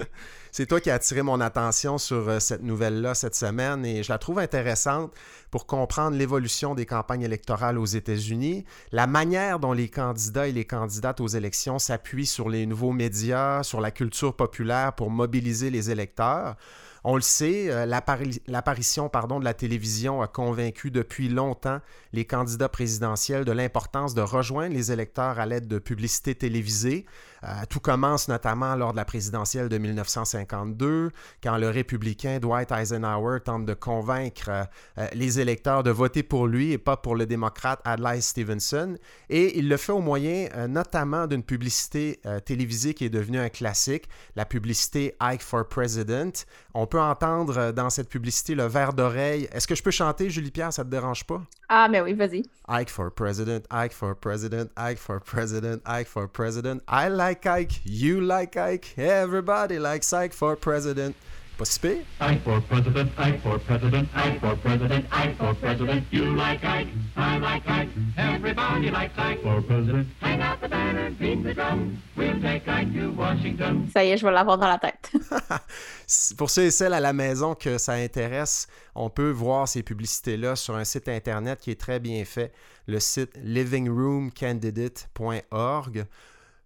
C'est 0.51 0.65
toi 0.65 0.79
qui 0.79 0.89
as 0.89 0.95
attiré 0.95 1.21
mon 1.21 1.39
attention 1.39 1.97
sur 1.97 2.27
euh, 2.29 2.39
cette 2.39 2.63
nouvelle-là 2.63 3.13
cette 3.13 3.35
semaine 3.35 3.85
et 3.85 4.03
je 4.03 4.11
la 4.11 4.17
trouve 4.17 4.39
intéressante 4.39 5.13
pour 5.51 5.65
comprendre 5.65 6.17
l'évolution 6.17 6.75
des 6.75 6.85
campagnes 6.85 7.21
électorales 7.21 7.77
aux 7.77 7.85
États-Unis, 7.85 8.65
la 8.91 9.07
manière 9.07 9.59
dont 9.59 9.73
les 9.73 9.89
candidats 9.89 10.47
et 10.47 10.51
les 10.51 10.65
candidates 10.65 11.21
aux 11.21 11.27
élections 11.27 11.79
s'appuient 11.79 12.25
sur 12.25 12.49
les 12.49 12.65
nouveaux 12.65 12.91
médias, 12.91 13.63
sur 13.63 13.81
la 13.81 13.91
culture 13.91 14.35
populaire 14.35 14.93
pour 14.93 15.09
mobiliser 15.09 15.69
les 15.69 15.91
électeurs. 15.91 16.55
On 17.03 17.15
le 17.15 17.21
sait, 17.21 17.69
euh, 17.69 17.85
l'apparition 17.85 19.07
de 19.07 19.43
la 19.43 19.53
télévision 19.53 20.21
a 20.21 20.27
convaincu 20.27 20.91
depuis 20.91 21.29
longtemps 21.29 21.79
les 22.11 22.25
candidats 22.25 22.67
présidentiels 22.67 23.45
de 23.45 23.51
l'importance 23.53 24.13
de 24.13 24.21
rejoindre 24.21 24.73
les 24.73 24.91
électeurs 24.91 25.39
à 25.39 25.45
l'aide 25.45 25.69
de 25.69 25.79
publicités 25.79 26.35
télévisées. 26.35 27.05
Euh, 27.43 27.47
tout 27.69 27.79
commence 27.79 28.27
notamment 28.27 28.75
lors 28.75 28.91
de 28.91 28.97
la 28.97 29.05
présidentielle 29.05 29.69
de 29.69 29.77
1952, 29.77 31.11
quand 31.43 31.57
le 31.57 31.69
républicain 31.69 32.39
Dwight 32.39 32.71
Eisenhower 32.71 33.39
tente 33.43 33.65
de 33.65 33.73
convaincre 33.73 34.49
euh, 34.97 35.07
les 35.13 35.39
électeurs 35.39 35.83
de 35.83 35.91
voter 35.91 36.23
pour 36.23 36.47
lui 36.47 36.71
et 36.71 36.77
pas 36.77 36.97
pour 36.97 37.15
le 37.15 37.25
démocrate 37.25 37.79
Adlai 37.85 38.21
Stevenson. 38.21 38.97
Et 39.29 39.59
il 39.59 39.69
le 39.69 39.77
fait 39.77 39.91
au 39.91 40.01
moyen 40.01 40.47
notamment 40.67 41.27
d'une 41.27 41.43
publicité 41.43 42.19
télévisée 42.45 42.93
qui 42.93 43.05
est 43.05 43.09
devenue 43.09 43.39
un 43.39 43.49
classique, 43.49 44.09
la 44.35 44.45
publicité 44.45 45.15
Ike 45.19 45.41
for 45.41 45.67
President. 45.67 46.45
On 46.73 46.85
peut 46.85 47.01
entendre 47.01 47.57
euh, 47.57 47.71
dans 47.71 47.89
cette 47.89 48.09
publicité 48.09 48.55
le 48.55 48.65
verre 48.65 48.93
d'oreille. 48.93 49.47
Est-ce 49.51 49.67
que 49.67 49.75
je 49.75 49.83
peux 49.83 49.91
chanter, 49.91 50.29
Julie-Pierre, 50.29 50.71
ça 50.71 50.83
te 50.83 50.89
dérange 50.89 51.25
pas? 51.25 51.41
Ah, 51.69 51.87
mais 51.89 52.01
oui, 52.01 52.13
vas-y. 52.13 52.43
Ike 52.69 52.89
for 52.89 53.11
president, 53.11 53.65
Ike 53.71 53.93
for 53.93 54.15
president, 54.15 54.69
Ike 54.77 54.97
for 54.97 55.19
president, 55.19 55.81
Ike 55.85 56.07
for 56.07 56.27
president. 56.27 56.81
I 56.87 57.09
like 57.09 57.26
Ike, 57.27 57.81
you 57.83 58.21
like 58.21 58.55
Ike, 58.55 58.97
everybody 58.97 59.79
likes 59.79 60.13
Ike 60.13 60.31
for 60.31 60.55
president. 60.55 61.13
Pas 61.57 61.65
si 61.65 61.79
pire? 61.79 62.05
Ike 62.21 62.41
for 62.43 62.61
president, 62.61 63.11
Ike 63.17 63.41
for 63.41 63.59
president, 63.59 64.07
Ike 64.15 64.39
for 64.39 64.55
president, 64.57 65.05
Ike 65.11 65.35
for 65.37 65.53
president. 65.55 66.05
You 66.11 66.35
like 66.35 66.63
Ike, 66.63 66.87
I 67.17 67.39
like 67.39 67.67
Ike, 67.67 67.89
everybody 68.17 68.91
likes 68.91 69.17
Ike 69.17 69.41
for 69.41 69.61
president. 69.63 70.07
Hang 70.21 70.41
out 70.41 70.61
the 70.61 70.69
banner, 70.69 71.09
beat 71.19 71.43
the 71.43 71.53
drum, 71.53 72.01
we'll 72.15 72.39
take 72.41 72.65
Ike 72.67 72.93
to 72.93 73.11
Washington. 73.11 73.89
Ça 73.93 74.05
y 74.05 74.11
est, 74.11 74.17
je 74.17 74.25
vais 74.25 74.31
l'avoir 74.31 74.57
dans 74.57 74.69
la 74.69 74.77
tête. 74.77 75.11
Pour 76.37 76.49
ceux 76.49 76.63
et 76.65 76.71
celles 76.71 76.93
à 76.93 77.01
la 77.01 77.11
maison 77.11 77.55
que 77.55 77.77
ça 77.77 77.91
intéresse, 77.93 78.67
on 78.95 79.09
peut 79.09 79.31
voir 79.31 79.67
ces 79.67 79.83
publicités-là 79.83 80.55
sur 80.55 80.75
un 80.75 80.85
site 80.85 81.09
internet 81.09 81.59
qui 81.59 81.71
est 81.71 81.81
très 81.81 81.99
bien 81.99 82.23
fait, 82.23 82.53
le 82.87 83.01
site 83.01 83.31
livingroomcandidate.org. 83.43 86.05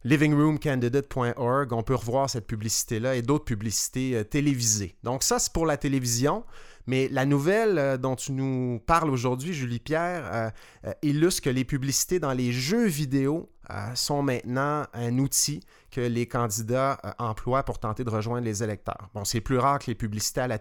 livingroomcandidate.org. 0.03 1.74
On 1.74 1.84
peut 1.84 1.96
revoir 1.96 2.29
cette 2.29 2.48
publicité-là 2.48 3.15
et 3.15 3.22
d'autres 3.22 3.46
publicités 3.46 4.15
euh, 4.15 4.24
télévisées. 4.24 4.96
Donc 5.03 5.24
ça, 5.24 5.39
c'est 5.39 5.53
pour 5.53 5.65
la 5.65 5.77
télévision. 5.77 6.43
Mais 6.88 7.07
la 7.09 7.25
nouvelle 7.25 7.77
euh, 7.77 7.97
dont 7.97 8.15
tu 8.15 8.31
nous 8.31 8.79
parles 8.85 9.09
aujourd'hui, 9.09 9.53
Julie 9.53 9.79
Pierre, 9.79 10.29
euh, 10.31 10.50
euh, 10.85 10.93
illustre 11.01 11.43
que 11.43 11.50
les 11.50 11.65
publicités 11.65 12.19
dans 12.19 12.33
les 12.33 12.51
jeux 12.51 12.85
vidéo 12.85 13.50
sont 13.95 14.21
maintenant 14.21 14.85
un 14.93 15.17
outil 15.17 15.61
que 15.91 16.01
les 16.01 16.27
candidats 16.27 17.00
emploient 17.19 17.63
pour 17.63 17.79
tenter 17.79 18.03
de 18.03 18.09
rejoindre 18.09 18.43
les 18.43 18.63
électeurs. 18.63 19.09
Bon, 19.13 19.23
c'est 19.23 19.39
plus 19.39 19.57
rare 19.57 19.79
que 19.79 19.85
les 19.88 19.95
publicités 19.95 20.41
à 20.41 20.47
la, 20.50 20.59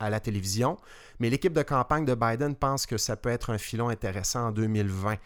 à 0.00 0.10
la 0.10 0.20
télévision, 0.20 0.76
mais 1.18 1.30
l'équipe 1.30 1.54
de 1.54 1.62
campagne 1.62 2.04
de 2.04 2.14
Biden 2.14 2.54
pense 2.54 2.84
que 2.84 2.98
ça 2.98 3.16
peut 3.16 3.30
être 3.30 3.48
un 3.48 3.56
filon 3.56 3.88
intéressant 3.88 4.48
en 4.48 4.52
2020. 4.52 5.16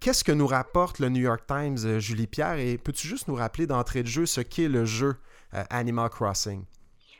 Qu'est-ce 0.00 0.24
que 0.24 0.32
nous 0.32 0.48
rapporte 0.48 0.98
le 0.98 1.08
New 1.08 1.22
York 1.22 1.44
Times, 1.46 2.00
Julie 2.00 2.26
Pierre, 2.26 2.58
et 2.58 2.78
peux-tu 2.78 3.06
juste 3.06 3.28
nous 3.28 3.36
rappeler 3.36 3.68
d'entrée 3.68 4.02
de 4.02 4.08
jeu 4.08 4.26
ce 4.26 4.40
qu'est 4.40 4.68
le 4.68 4.84
jeu 4.84 5.14
Animal 5.52 6.10
Crossing? 6.10 6.64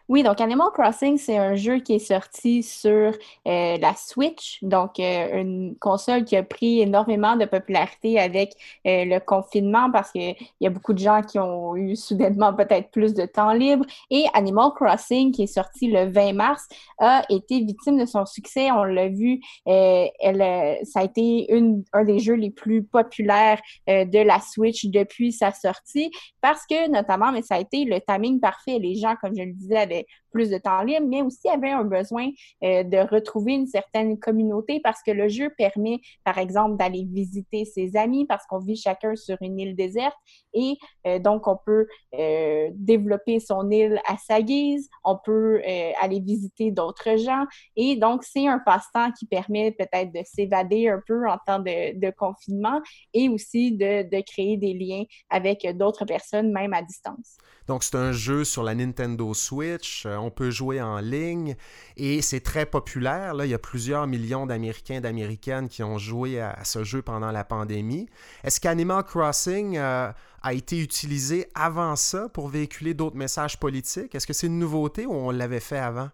Oui, 0.09 0.23
donc 0.23 0.41
Animal 0.41 0.69
Crossing, 0.73 1.19
c'est 1.19 1.37
un 1.37 1.57
jeu 1.57 1.81
qui 1.81 1.95
est 1.95 1.99
sorti 1.99 2.63
sur 2.63 3.11
euh, 3.49 3.77
la 3.77 3.93
Switch, 3.97 4.63
donc 4.63 5.01
euh, 5.01 5.41
une 5.41 5.75
console 5.81 6.25
qui 6.25 6.37
a 6.37 6.45
pris 6.45 6.81
énormément 6.81 7.35
de 7.35 7.45
popularité 7.45 8.21
avec 8.21 8.53
euh, 8.87 9.05
le 9.05 9.19
confinement 9.19 9.91
parce 9.91 10.13
qu'il 10.13 10.37
y 10.61 10.67
a 10.69 10.71
beaucoup 10.71 10.93
de 10.93 11.01
gens 11.01 11.23
qui 11.23 11.41
ont 11.41 11.75
eu 11.75 11.97
soudainement 11.97 12.55
peut-être 12.55 12.93
plus 12.93 13.15
de 13.15 13.27
temps 13.27 13.53
libre. 13.53 13.85
Et 14.09 14.27
Animal 14.33 14.71
Crossing, 14.77 15.33
qui 15.33 15.43
est 15.43 15.47
sorti 15.49 15.89
le 15.89 16.09
20 16.09 16.35
mars, 16.35 16.69
a 16.99 17.25
été 17.29 17.59
victime 17.65 17.99
de 17.99 18.07
son 18.07 18.27
succès. 18.27 18.71
On 18.71 18.85
l'a 18.85 19.09
vu, 19.09 19.41
elle, 19.67 20.79
ça 20.85 21.01
a 21.01 21.05
été 21.05 21.49
un 21.93 22.05
des 22.05 22.21
jeux 22.21 22.35
les 22.35 22.51
plus 22.51 22.85
populaires 22.85 23.61
de 23.89 24.23
la 24.23 24.39
Switch 24.41 24.87
depuis 24.87 25.33
sa 25.33 25.51
sortie 25.51 26.13
parce 26.41 26.65
que 26.65 26.89
notamment, 26.89 27.33
mais 27.33 27.43
ça 27.43 27.57
a 27.57 27.59
été 27.59 27.85
le 27.85 28.01
timing 28.01 28.39
parfait. 28.39 28.79
Les 28.79 28.95
gens, 28.95 29.17
comme 29.21 29.35
je 29.37 29.43
le 29.43 29.53
disais, 29.53 29.79
avaient 29.79 29.96
it 29.97 30.07
plus 30.37 30.51
de 30.51 30.59
temps 30.59 30.83
libre, 30.83 31.07
mais 31.09 31.23
aussi 31.23 31.49
avait 31.49 31.71
un 31.71 31.85
besoin 31.85 32.29
euh, 32.63 32.83
de 32.83 32.99
retrouver 32.99 33.55
une 33.55 33.67
certaine 33.67 34.19
communauté 34.19 34.81
parce 34.85 35.03
que 35.03 35.11
le 35.11 35.29
jeu 35.29 35.49
permet, 35.57 36.01
par 36.25 36.37
exemple, 36.37 36.77
d'aller 36.77 37.07
visiter 37.11 37.65
ses 37.65 37.97
amis 37.97 38.27
parce 38.27 38.45
qu'on 38.47 38.59
vit 38.59 38.77
chacun 38.77 39.17
sur 39.17 39.39
une 39.41 39.59
île 39.59 39.75
déserte 39.75 40.15
et 40.53 40.75
euh, 41.07 41.19
donc 41.19 41.49
on 41.49 41.57
peut 41.57 41.87
euh, 42.19 42.69
développer 42.75 43.41
son 43.41 43.71
île 43.71 43.99
à 44.07 44.19
sa 44.19 44.43
guise, 44.43 44.91
on 45.05 45.17
peut 45.17 45.63
aller 46.01 46.21
visiter 46.21 46.71
d'autres 46.71 47.17
gens 47.17 47.45
et 47.77 47.97
donc 47.97 48.25
c'est 48.25 48.47
un 48.47 48.59
passe-temps 48.59 49.13
qui 49.13 49.27
permet 49.27 49.73
peut-être 49.73 50.13
de 50.13 50.21
s'évader 50.25 50.89
un 50.89 51.01
peu 51.07 51.27
en 51.27 51.39
temps 51.47 51.61
de, 51.61 52.11
confinement 52.11 52.81
et 53.15 53.29
aussi 53.29 53.73
de, 53.73 54.21
créer 54.23 54.59
des 54.59 54.75
liens 54.75 55.05
avec 55.31 55.67
d'autres 55.77 56.05
personnes, 56.05 56.53
même 56.53 56.75
à 56.75 56.83
distance. 56.83 57.39
Donc, 57.67 57.83
c'est 57.83 57.97
un 57.97 58.13
jeu 58.13 58.45
sur 58.45 58.63
la 58.63 58.75
Nintendo 58.75 59.35
Switch. 59.35 60.07
On 60.27 60.31
peut 60.31 60.51
jouer 60.51 60.83
en 60.83 60.99
ligne 60.99 61.57
et 61.97 62.21
c'est 62.21 62.41
très 62.41 62.67
populaire. 62.67 63.35
Il 63.45 63.51
y 63.51 63.55
a 63.55 63.59
plusieurs 63.59 64.07
millions 64.07 64.47
d'Américains 64.47 64.97
et 64.97 65.01
d'Américaines 65.01 65.69
qui 65.69 65.83
ont 65.83 65.99
joué 65.99 66.41
à, 66.41 66.65
ce 66.65 66.85
jeu 66.85 67.01
pendant 67.01 67.31
la 67.31 67.45
pandémie. 67.45 68.09
Est-ce 68.43 68.61
qu'Animal 68.61 69.05
Crossing 69.05 69.77
euh, 69.77 70.11
a 70.43 70.53
été 70.53 70.81
utilisé 70.81 71.47
avant 71.55 71.97
ça 71.97 72.29
pour 72.29 72.49
véhiculer 72.49 72.95
d'autres 72.95 73.17
messages 73.17 73.59
politiques? 73.59 74.15
Est-ce 74.15 74.27
que 74.27 74.33
c'est 74.33 74.49
une 74.49 74.59
nouveauté 74.59 75.07
ou 75.07 75.13
on 75.13 75.31
l'avait 75.31 75.61
fait 75.61 75.79
avant? 75.79 76.11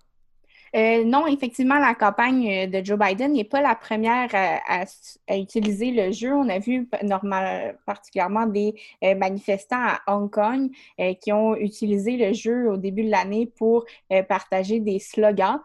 Euh, 0.75 1.05
non, 1.05 1.27
effectivement, 1.27 1.79
la 1.79 1.95
campagne 1.95 2.49
euh, 2.51 2.67
de 2.67 2.85
Joe 2.85 2.99
Biden 2.99 3.33
n'est 3.33 3.45
pas 3.45 3.61
la 3.61 3.75
première 3.75 4.31
à, 4.35 4.85
utiliser 5.37 5.91
le 5.91 6.13
jeu. 6.13 6.33
On 6.33 6.49
a 6.49 6.59
vu 6.59 6.89
normal, 7.03 7.79
particulièrement 7.85 8.47
des 8.47 8.75
euh, 9.05 9.15
manifestants 9.15 9.77
à 9.77 10.01
Hong 10.07 10.31
Kong 10.31 10.71
qui 11.21 11.33
ont 11.33 11.57
utilisé 11.57 12.17
le 12.17 12.33
jeu 12.33 12.71
au 12.71 12.77
début 12.77 13.05
de 13.05 13.11
l'année 13.11 13.47
pour 13.47 13.85
partager 14.29 14.81
des 14.81 14.99
slogans. 14.99 15.59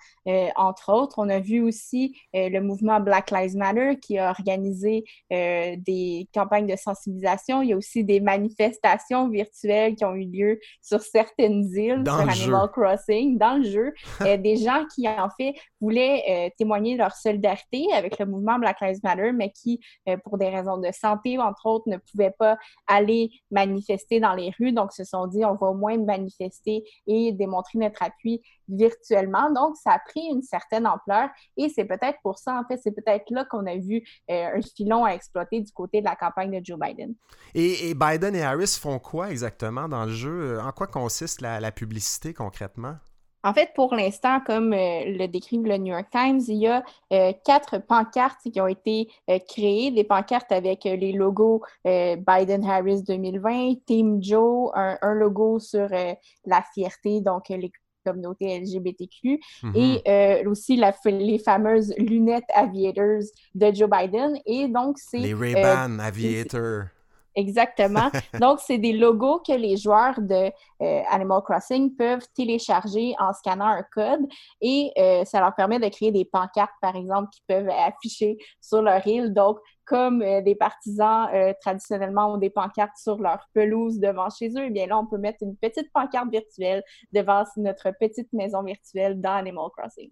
entre 0.56 0.92
autres, 0.92 1.16
on 1.20 1.30
a 1.30 1.40
vu 1.40 1.62
aussi 1.62 2.16
le 2.34 2.60
mouvement 2.60 3.00
Black 3.00 3.32
Lives 3.32 3.56
Matter 3.56 3.98
qui 4.02 4.18
a 4.18 4.30
organisé 4.30 5.04
des 5.30 6.28
campagnes 6.34 6.68
de 6.68 6.76
sensibilisation. 6.76 7.62
Il 7.62 7.70
y 7.70 7.74
a 7.74 7.78
aussi 7.78 8.04
des 8.04 8.20
manifestations 8.20 9.30
virtuelles 9.30 9.96
qui 9.96 10.06
ont 10.06 10.16
eu 10.16 10.26
lieu 10.26 10.60
sur 10.82 11.02
certaines 11.02 11.66
îles, 11.76 12.04
sur 12.06 12.30
Animal 12.30 12.70
Crossing, 12.72 13.38
dans 13.38 13.58
le 13.58 13.64
jeu. 13.64 13.94
des 14.38 14.58
gens 14.58 14.86
qui 14.94 14.97
qui, 14.98 15.08
en 15.08 15.30
fait, 15.30 15.54
voulaient 15.80 16.24
euh, 16.30 16.50
témoigner 16.58 16.98
leur 16.98 17.14
solidarité 17.14 17.86
avec 17.94 18.18
le 18.18 18.26
mouvement 18.26 18.58
Black 18.58 18.82
Lives 18.82 19.00
Matter, 19.04 19.32
mais 19.32 19.52
qui, 19.52 19.80
euh, 20.10 20.18
pour 20.24 20.38
des 20.38 20.50
raisons 20.50 20.78
de 20.78 20.92
santé, 20.92 21.38
entre 21.38 21.66
autres, 21.68 21.88
ne 21.88 21.98
pouvaient 21.98 22.34
pas 22.38 22.58
aller 22.88 23.30
manifester 23.52 24.20
dans 24.20 24.34
les 24.34 24.52
rues. 24.60 24.72
Donc, 24.72 24.92
se 24.92 25.04
sont 25.04 25.28
dit, 25.28 25.46
on 25.46 25.54
va 25.54 25.68
au 25.68 25.76
moins 25.76 25.98
manifester 25.98 26.84
et 27.06 27.32
démontrer 27.32 27.78
notre 27.78 28.02
appui 28.02 28.42
virtuellement. 28.68 29.52
Donc, 29.52 29.78
ça 29.78 29.92
a 29.92 30.00
pris 30.00 30.22
une 30.32 30.42
certaine 30.42 30.88
ampleur 30.88 31.30
et 31.56 31.70
c'est 31.70 31.86
peut-être 31.86 32.18
pour 32.24 32.40
ça, 32.40 32.60
en 32.60 32.66
fait, 32.68 32.80
c'est 32.84 32.92
peut-être 32.92 33.30
là 33.30 33.46
qu'on 33.46 33.66
a 33.68 33.78
vu 33.78 34.04
euh, 34.32 34.48
un 34.56 34.62
filon 34.76 35.06
à 35.06 35.12
exploiter 35.12 35.62
du 35.62 35.72
côté 35.72 36.00
de 36.00 36.06
la 36.06 36.16
campagne 36.16 36.60
de 36.60 36.66
Joe 36.66 36.80
Biden. 36.80 37.14
Et, 37.54 37.94
Biden 37.94 38.36
et 38.36 38.42
Harris 38.42 38.78
font 38.80 39.00
quoi 39.00 39.30
exactement 39.30 39.88
dans 39.88 40.06
le 40.06 40.12
jeu? 40.12 40.60
En 40.60 40.72
quoi 40.72 40.88
consiste 40.88 41.42
la 41.42 41.72
publicité 41.72 42.34
concrètement? 42.34 42.96
En 43.48 43.54
fait, 43.54 43.70
pour 43.74 43.96
l'instant, 43.96 44.42
comme 44.46 44.74
euh, 44.74 45.06
le 45.06 45.26
décrit 45.28 45.58
le 45.58 45.78
New 45.78 45.94
York 45.94 46.08
Times, 46.12 46.42
il 46.50 46.58
y 46.58 46.68
a 46.68 46.84
euh, 47.14 47.32
quatre 47.46 47.78
pancartes 47.78 48.42
qui 48.52 48.60
ont 48.60 48.68
été 48.68 49.08
euh, 49.30 49.40
créées, 49.48 49.90
des 49.92 50.04
pancartes 50.04 50.52
avec 50.52 50.84
les 50.84 51.14
logos 51.14 51.62
Biden-Harris 51.86 53.04
2020, 53.04 53.86
Team 53.86 54.22
Joe, 54.22 54.70
un, 54.74 55.14
logo 55.14 55.60
sur 55.60 55.88
la 56.46 56.62
fierté, 56.74 57.22
donc 57.22 57.48
les 57.48 57.72
communautés 58.06 58.60
LGBTQ, 58.60 59.40
et 59.76 60.02
mm-hmm. 60.06 60.48
aussi 60.48 60.82
les 61.06 61.40
fameuses 61.40 61.94
lunettes 61.98 62.50
aviators 62.54 63.24
de 63.56 63.74
Joe 63.74 63.90
Biden. 63.90 64.38
Et 64.46 64.68
donc, 64.68 64.98
c'est... 65.00 65.20
Les 65.20 65.34
Ray-Ban 65.34 66.00
Aviator. 66.00 66.88
Exactement. 67.38 68.10
Donc, 68.42 68.60
c'est 68.60 68.80
des 68.80 68.94
logos 68.94 69.40
que 69.48 69.54
les 69.54 69.78
joueurs 69.78 70.20
de 70.20 70.52
euh, 70.82 71.02
Animal 71.08 71.44
Crossing 71.44 71.96
peuvent 71.96 72.26
télécharger 72.36 73.14
en 73.20 73.32
scannant 73.32 73.68
un 73.68 73.84
code 73.94 74.28
et 74.60 74.92
euh, 74.98 75.24
ça 75.24 75.40
leur 75.40 75.54
permet 75.54 75.80
de 75.80 75.88
créer 75.88 76.12
des 76.12 76.26
pancartes, 76.26 76.74
par 76.82 76.96
exemple, 76.96 77.30
qui 77.32 77.44
peuvent 77.48 77.70
afficher 77.70 78.38
sur 78.60 78.82
leur 78.82 79.06
île. 79.06 79.34
Donc, 79.36 79.60
comme 79.86 80.24
euh, 80.24 80.42
des 80.42 80.56
partisans 80.56 81.30
traditionnellement 81.62 82.34
ont 82.34 82.38
des 82.38 82.50
pancartes 82.50 82.98
sur 82.98 83.20
leur 83.20 83.40
pelouse 83.54 84.00
devant 84.00 84.30
chez 84.32 84.50
eux, 84.50 84.66
eh 84.66 84.70
bien 84.72 84.88
là, 84.88 84.98
on 84.98 85.06
peut 85.06 85.20
mettre 85.20 85.44
une 85.44 85.56
petite 85.56 85.94
pancarte 85.94 86.32
virtuelle 86.32 86.84
devant 87.14 87.44
notre 87.58 87.92
petite 88.00 88.34
maison 88.34 88.64
virtuelle 88.64 89.22
dans 89.22 89.34
Animal 89.36 89.70
Crossing. 89.78 90.10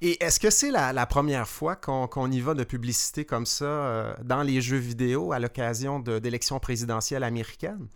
Et 0.00 0.22
est-ce 0.22 0.38
que 0.38 0.50
c'est 0.50 0.70
la, 0.70 1.06
première 1.06 1.48
fois 1.48 1.76
qu'on 1.76 2.30
y 2.30 2.40
va 2.40 2.54
de 2.54 2.64
publicité 2.64 3.24
comme 3.24 3.46
ça 3.46 3.64
euh, 3.64 4.14
dans 4.22 4.42
les 4.42 4.60
jeux 4.60 4.76
vidéo 4.76 5.32
à 5.32 5.38
l'occasion 5.38 6.00
d'élections 6.00 6.58
présidentielles 6.58 7.24
américaines? 7.24 7.88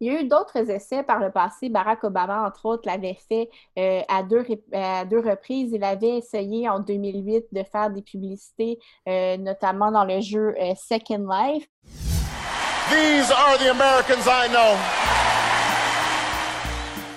Il 0.00 0.12
y 0.12 0.16
a 0.16 0.20
eu 0.20 0.28
d'autres 0.28 0.70
essais 0.70 1.02
par 1.02 1.18
le 1.18 1.32
passé. 1.32 1.68
Barack 1.68 2.04
Obama, 2.04 2.46
entre 2.46 2.66
autres, 2.66 2.82
l'avait 2.86 3.18
fait 3.28 3.50
euh, 3.78 4.00
à, 4.08 4.22
deux, 4.22 4.46
à 4.72 5.04
deux 5.04 5.18
reprises. 5.18 5.72
Il 5.72 5.82
avait 5.82 6.18
essayé 6.18 6.68
en 6.68 6.78
2008 6.78 7.46
de 7.50 7.64
faire 7.64 7.90
des 7.90 8.02
publicités, 8.02 8.78
euh, 9.08 9.36
notamment 9.38 9.90
dans 9.90 10.04
le 10.04 10.20
jeu 10.20 10.54
Second 10.76 11.26
Life. 11.28 11.66
These 12.90 13.30
are 13.32 13.58
the 13.58 13.70
Americans 13.70 14.26
I 14.28 14.48
know. 14.48 15.17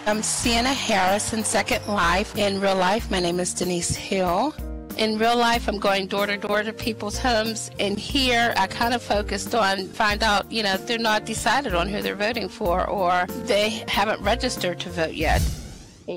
I'm 0.07 0.23
Sienna 0.23 0.73
Harris 0.73 1.31
in 1.31 1.43
Second 1.43 1.85
Life. 1.87 2.35
In 2.35 2.59
real 2.59 2.75
life, 2.75 3.11
my 3.11 3.19
name 3.19 3.39
is 3.39 3.53
Denise 3.53 3.95
Hill. 3.95 4.55
In 4.97 5.19
real 5.19 5.37
life, 5.37 5.67
I'm 5.67 5.77
going 5.77 6.07
door 6.07 6.25
to 6.25 6.37
door 6.37 6.63
to 6.63 6.73
people's 6.73 7.19
homes. 7.19 7.69
And 7.79 7.99
here, 7.99 8.51
I 8.57 8.65
kind 8.65 8.95
of 8.95 9.03
focused 9.03 9.53
on 9.53 9.87
find 9.89 10.23
out, 10.23 10.51
you 10.51 10.63
know, 10.63 10.75
they're 10.75 10.97
not 10.97 11.25
decided 11.25 11.75
on 11.75 11.87
who 11.87 12.01
they're 12.01 12.15
voting 12.15 12.49
for 12.49 12.87
or 12.89 13.27
they 13.45 13.83
haven't 13.87 14.19
registered 14.21 14.79
to 14.79 14.89
vote 14.89 15.13
yet. 15.13 15.39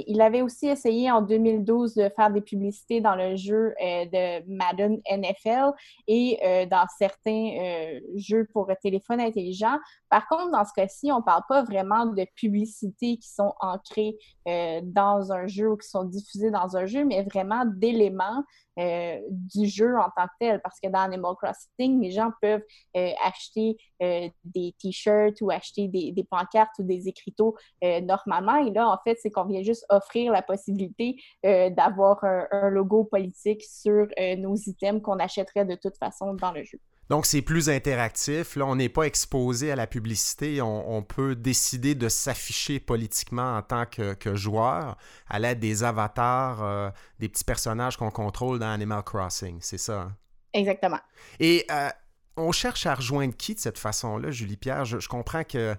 Il 0.07 0.20
avait 0.20 0.42
aussi 0.42 0.66
essayé 0.66 1.11
en 1.11 1.22
2012 1.22 1.94
de 1.94 2.09
faire 2.16 2.30
des 2.30 2.40
publicités 2.40 3.00
dans 3.00 3.14
le 3.14 3.37
jeu 3.37 3.74
euh, 3.83 4.04
de 4.07 4.48
Madden 4.48 5.00
NFL 5.11 5.72
et 6.07 6.38
euh, 6.44 6.66
dans 6.66 6.87
certains 6.98 7.50
euh, 7.61 8.00
jeux 8.16 8.46
pour 8.52 8.68
téléphone 8.83 9.20
intelligent. 9.20 9.76
Par 10.09 10.26
contre, 10.28 10.50
dans 10.50 10.64
ce 10.64 10.72
cas-ci, 10.74 11.12
on 11.12 11.18
ne 11.18 11.22
parle 11.22 11.42
pas 11.48 11.62
vraiment 11.62 12.07
de 12.07 12.26
publicités 12.35 13.16
qui 13.16 13.28
sont 13.28 13.52
ancrées 13.61 14.16
dans 14.46 15.33
un 15.33 15.46
jeu 15.46 15.70
ou 15.70 15.76
qui 15.76 15.88
sont 15.88 16.04
diffusées 16.04 16.50
dans 16.50 16.76
un 16.76 16.87
jeu, 16.87 17.04
mais 17.04 17.22
vraiment 17.22 17.64
d'éléments 17.64 18.44
du 18.76 19.66
jeu 19.66 19.96
en 19.96 20.09
tant 20.16 20.26
que 20.26 20.35
tel. 20.38 20.61
Parce 20.62 20.78
que 20.78 20.88
dans 20.88 21.00
Animal 21.00 21.35
Crossing, 21.35 22.00
les 22.00 22.11
gens 22.12 22.30
peuvent 22.40 22.62
acheter 23.24 23.76
des 24.00 24.74
t-shirts 24.78 25.40
ou 25.40 25.50
acheter 25.50 25.88
des, 25.88 26.12
des, 26.12 26.24
pancartes 26.24 26.78
ou 26.78 26.85
des 26.85 27.09
écriteaux 27.09 27.57
normalement. 27.83 28.57
Et 28.57 28.70
là, 28.70 28.88
en 28.88 28.98
fait, 29.02 29.18
c'est 29.20 29.30
qu'on 29.30 29.46
vient 29.46 29.62
juste 29.62 29.84
offrir 29.88 30.33
la 30.33 30.42
possibilité 30.42 31.16
d'avoir 31.42 32.23
un, 32.25 32.70
logo 32.70 33.05
politique 33.05 33.62
sur 33.62 34.07
nos 34.38 34.57
items 34.57 35.03
qu'on 35.03 35.18
achèterait 35.18 35.64
de 35.64 35.75
toute 35.75 35.97
façon 35.97 36.35
dans 36.35 36.53
le 36.53 36.64
jeu. 36.64 36.79
Donc, 37.11 37.27
c'est 37.27 37.42
plus 37.42 37.68
interactif. 37.68 38.57
Là, 38.57 38.66
on 38.66 38.77
n'est 38.77 38.88
pas 38.88 39.03
exposé 39.03 39.70
à 39.70 39.77
la 39.77 39.87
publicité. 39.87 40.62
On, 40.62 41.03
peut 41.03 41.35
décider 41.35 41.94
de 41.94 42.09
s'afficher 42.09 42.81
politiquement 42.81 43.57
en 43.57 43.62
tant 43.62 43.85
que, 43.85 44.35
joueur 44.35 44.97
à 45.29 45.38
l'aide 45.38 45.61
des 45.61 45.85
avatars, 45.85 46.62
euh, 46.62 46.90
des 47.18 47.29
petits 47.29 47.44
personnages 47.44 47.97
qu'on 47.97 48.11
contrôle 48.11 48.59
dans 48.59 48.70
Animal 48.70 49.03
Crossing. 49.03 49.59
C'est 49.61 49.79
ça. 49.79 50.01
Hein? 50.01 50.16
Exactement. 50.55 51.01
Et 51.40 51.66
euh, 51.70 51.88
on 52.37 52.53
cherche 52.53 52.87
à 52.87 52.94
rejoindre 52.94 53.35
qui 53.37 53.55
de 53.55 53.61
cette 53.61 53.79
façon-là, 53.79 54.31
Julie 54.31 54.57
Pierre? 54.57 54.85
Je, 54.85 55.09
comprends 55.09 55.44
qu'il 55.44 55.61
euh, 55.61 55.75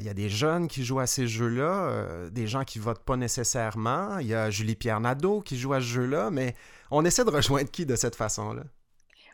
y 0.00 0.08
a 0.08 0.14
des 0.14 0.28
jeunes 0.28 0.68
qui 0.68 0.84
jouent 0.84 1.00
à 1.00 1.06
ces 1.06 1.28
jeux-là, 1.28 2.28
des 2.30 2.46
gens 2.46 2.64
qui 2.64 2.78
votent 2.78 3.04
pas 3.04 3.16
nécessairement. 3.16 4.18
Il 4.18 4.26
y 4.26 4.34
a 4.34 4.50
Julie 4.50 4.76
Pierre 4.76 5.00
Nadeau 5.00 5.40
qui 5.40 5.58
joue 5.58 5.72
à 5.72 5.80
ce 5.80 5.86
jeu-là, 5.86 6.30
mais 6.30 6.54
on 6.90 7.04
essaie 7.04 7.24
de 7.24 7.30
rejoindre 7.30 7.70
qui 7.70 7.86
de 7.86 7.96
cette 7.96 8.16
façon-là? 8.16 8.62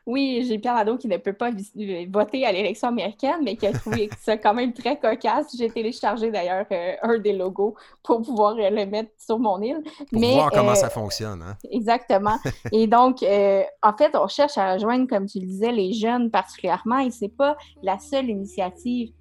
Oui, 0.06 0.44
j'ai 0.46 0.58
Pierre 0.58 0.74
Nadeau 0.74 0.96
qui 0.96 1.08
ne 1.08 1.16
peut 1.16 1.32
pas 1.32 1.50
euh, 1.50 2.06
voter 2.10 2.44
à 2.46 2.52
l'élection 2.52 2.88
américaine, 2.88 3.40
mais 3.42 3.56
qui 3.56 3.66
a 3.66 3.72
trouvé 3.72 4.08
ça 4.20 4.36
quand 4.36 4.54
même 4.54 4.72
très 4.72 4.98
cocasse. 4.98 5.56
J'ai 5.56 5.70
téléchargé 5.70 6.30
d'ailleurs 6.30 6.66
euh, 6.72 6.92
un 7.02 7.18
des 7.18 7.32
logos 7.32 7.74
pour 8.02 8.22
pouvoir 8.22 8.56
euh, 8.58 8.70
le 8.70 8.86
mettre 8.86 9.10
sur 9.18 9.38
mon 9.38 9.60
île. 9.60 9.82
Pour 10.10 10.20
voir 10.20 10.50
comment 10.50 10.74
ça 10.74 10.90
fonctionne. 10.90 11.42
Hein? 11.42 11.56
Exactement. 11.70 12.38
et 12.72 12.86
donc, 12.86 13.22
en 13.22 13.96
fait, 13.96 14.14
on 14.14 14.28
cherche 14.28 14.56
à 14.58 14.74
rejoindre, 14.74 15.06
comme 15.08 15.26
tu 15.26 15.40
le 15.40 15.46
disais, 15.46 15.72
les 15.72 15.92
jeunes 15.92 16.30
particulièrement, 16.30 16.98
et 16.98 17.10
ce 17.10 17.24
n'est 17.24 17.30
pas 17.30 17.56
la 17.82 17.98
seule 17.98 18.28
initiative. 18.30 19.12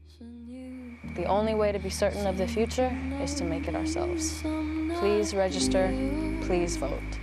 The 1.16 1.26
only 1.28 1.56
way 1.56 1.72
to 1.72 1.80
be 1.80 1.90
certain 1.90 2.28
of 2.28 2.38
the 2.38 2.48
future 2.48 2.92
is 3.24 3.34
to 3.36 3.44
make 3.44 3.68
it 3.68 3.76
ourselves. 3.76 4.44
Please 5.00 5.34
register, 5.34 5.92
please 6.42 6.78
vote. 6.78 7.18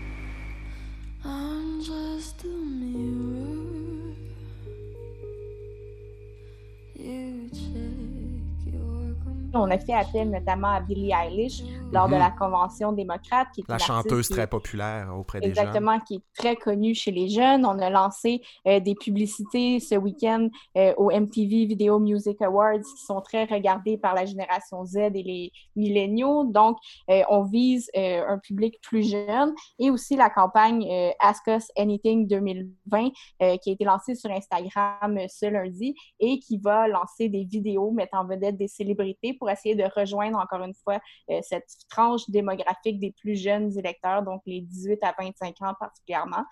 On 9.57 9.71
a 9.71 9.79
fait 9.79 9.95
appel 9.95 10.31
notamment 10.31 10.69
à 10.69 10.81
Billie 10.81 11.13
Eilish 11.13 11.63
lors 11.93 12.09
de 12.09 12.15
mhm. 12.15 12.19
la 12.19 12.31
Convention 12.31 12.93
démocrate. 12.93 13.49
Qui 13.55 13.61
est 13.61 13.69
la 13.69 13.79
chanteuse 13.79 14.29
très 14.29 14.47
populaire 14.47 15.15
auprès 15.17 15.41
des 15.41 15.55
jeunes. 15.55 15.59
Exactement, 15.59 16.01
qui 16.01 16.17
est 16.17 16.23
très 16.37 16.57
connue 16.57 16.95
chez 16.95 17.13
les 17.13 17.29
jeunes. 17.29 17.65
On 17.65 17.79
a 17.79 17.91
lancé 17.91 18.43
euh, 18.67 18.81
des 18.81 18.95
publicités 18.95 19.81
ce 19.81 19.95
week-end 19.95 20.49
euh, 20.77 20.93
au 20.97 21.11
MTV 21.11 21.67
Video 21.67 21.99
Music 21.99 22.41
Awards 22.43 22.79
qui 22.79 23.05
sont 23.05 23.21
très 23.21 23.45
regardés 23.45 23.97
par 23.97 24.15
la 24.15 24.25
génération 24.25 24.85
Z 24.85 24.97
et 24.97 25.23
les 25.23 25.53
milléniaux. 25.77 26.45
Donc, 26.45 26.79
euh, 27.11 27.23
on 27.29 27.45
vise 27.45 27.91
un 27.95 28.39
public 28.39 28.81
plus 28.83 29.11
jeune 29.11 29.55
et 29.79 29.91
aussi 29.91 30.17
la 30.17 30.31
campagne 30.31 30.87
Ask 31.21 31.47
Us 31.47 31.69
Anything 31.77 32.27
2020 32.27 33.11
qui 33.59 33.71
a 33.71 33.73
été 33.73 33.85
lancée 33.85 34.15
sur 34.15 34.31
Instagram 34.31 35.19
ce 35.29 35.47
lundi 35.47 35.95
et 36.19 36.39
qui 36.39 36.59
va 36.59 36.89
lancer 36.89 37.29
des 37.29 37.45
vidéos 37.45 37.91
mettant 37.93 38.21
en 38.21 38.27
vedette 38.27 38.57
des 38.57 38.69
célébrités 38.69 39.35
pour 39.35 39.44
essayer 39.53 39.75
de 39.75 39.85
rejoindre 39.97 40.39
encore 40.39 40.63
une 40.63 40.75
fois 40.75 41.01
euh, 41.31 41.41
cette 41.43 41.69
tranche 41.89 42.29
démographique 42.29 42.99
des 43.01 43.13
plus 43.13 43.37
jeunes 43.37 43.77
électeurs, 43.79 44.23
donc 44.23 44.43
les 44.47 44.61
18 44.61 44.99
à 45.03 45.15
25 45.19 45.63
ans 45.63 45.75
particulièrement. 45.79 46.45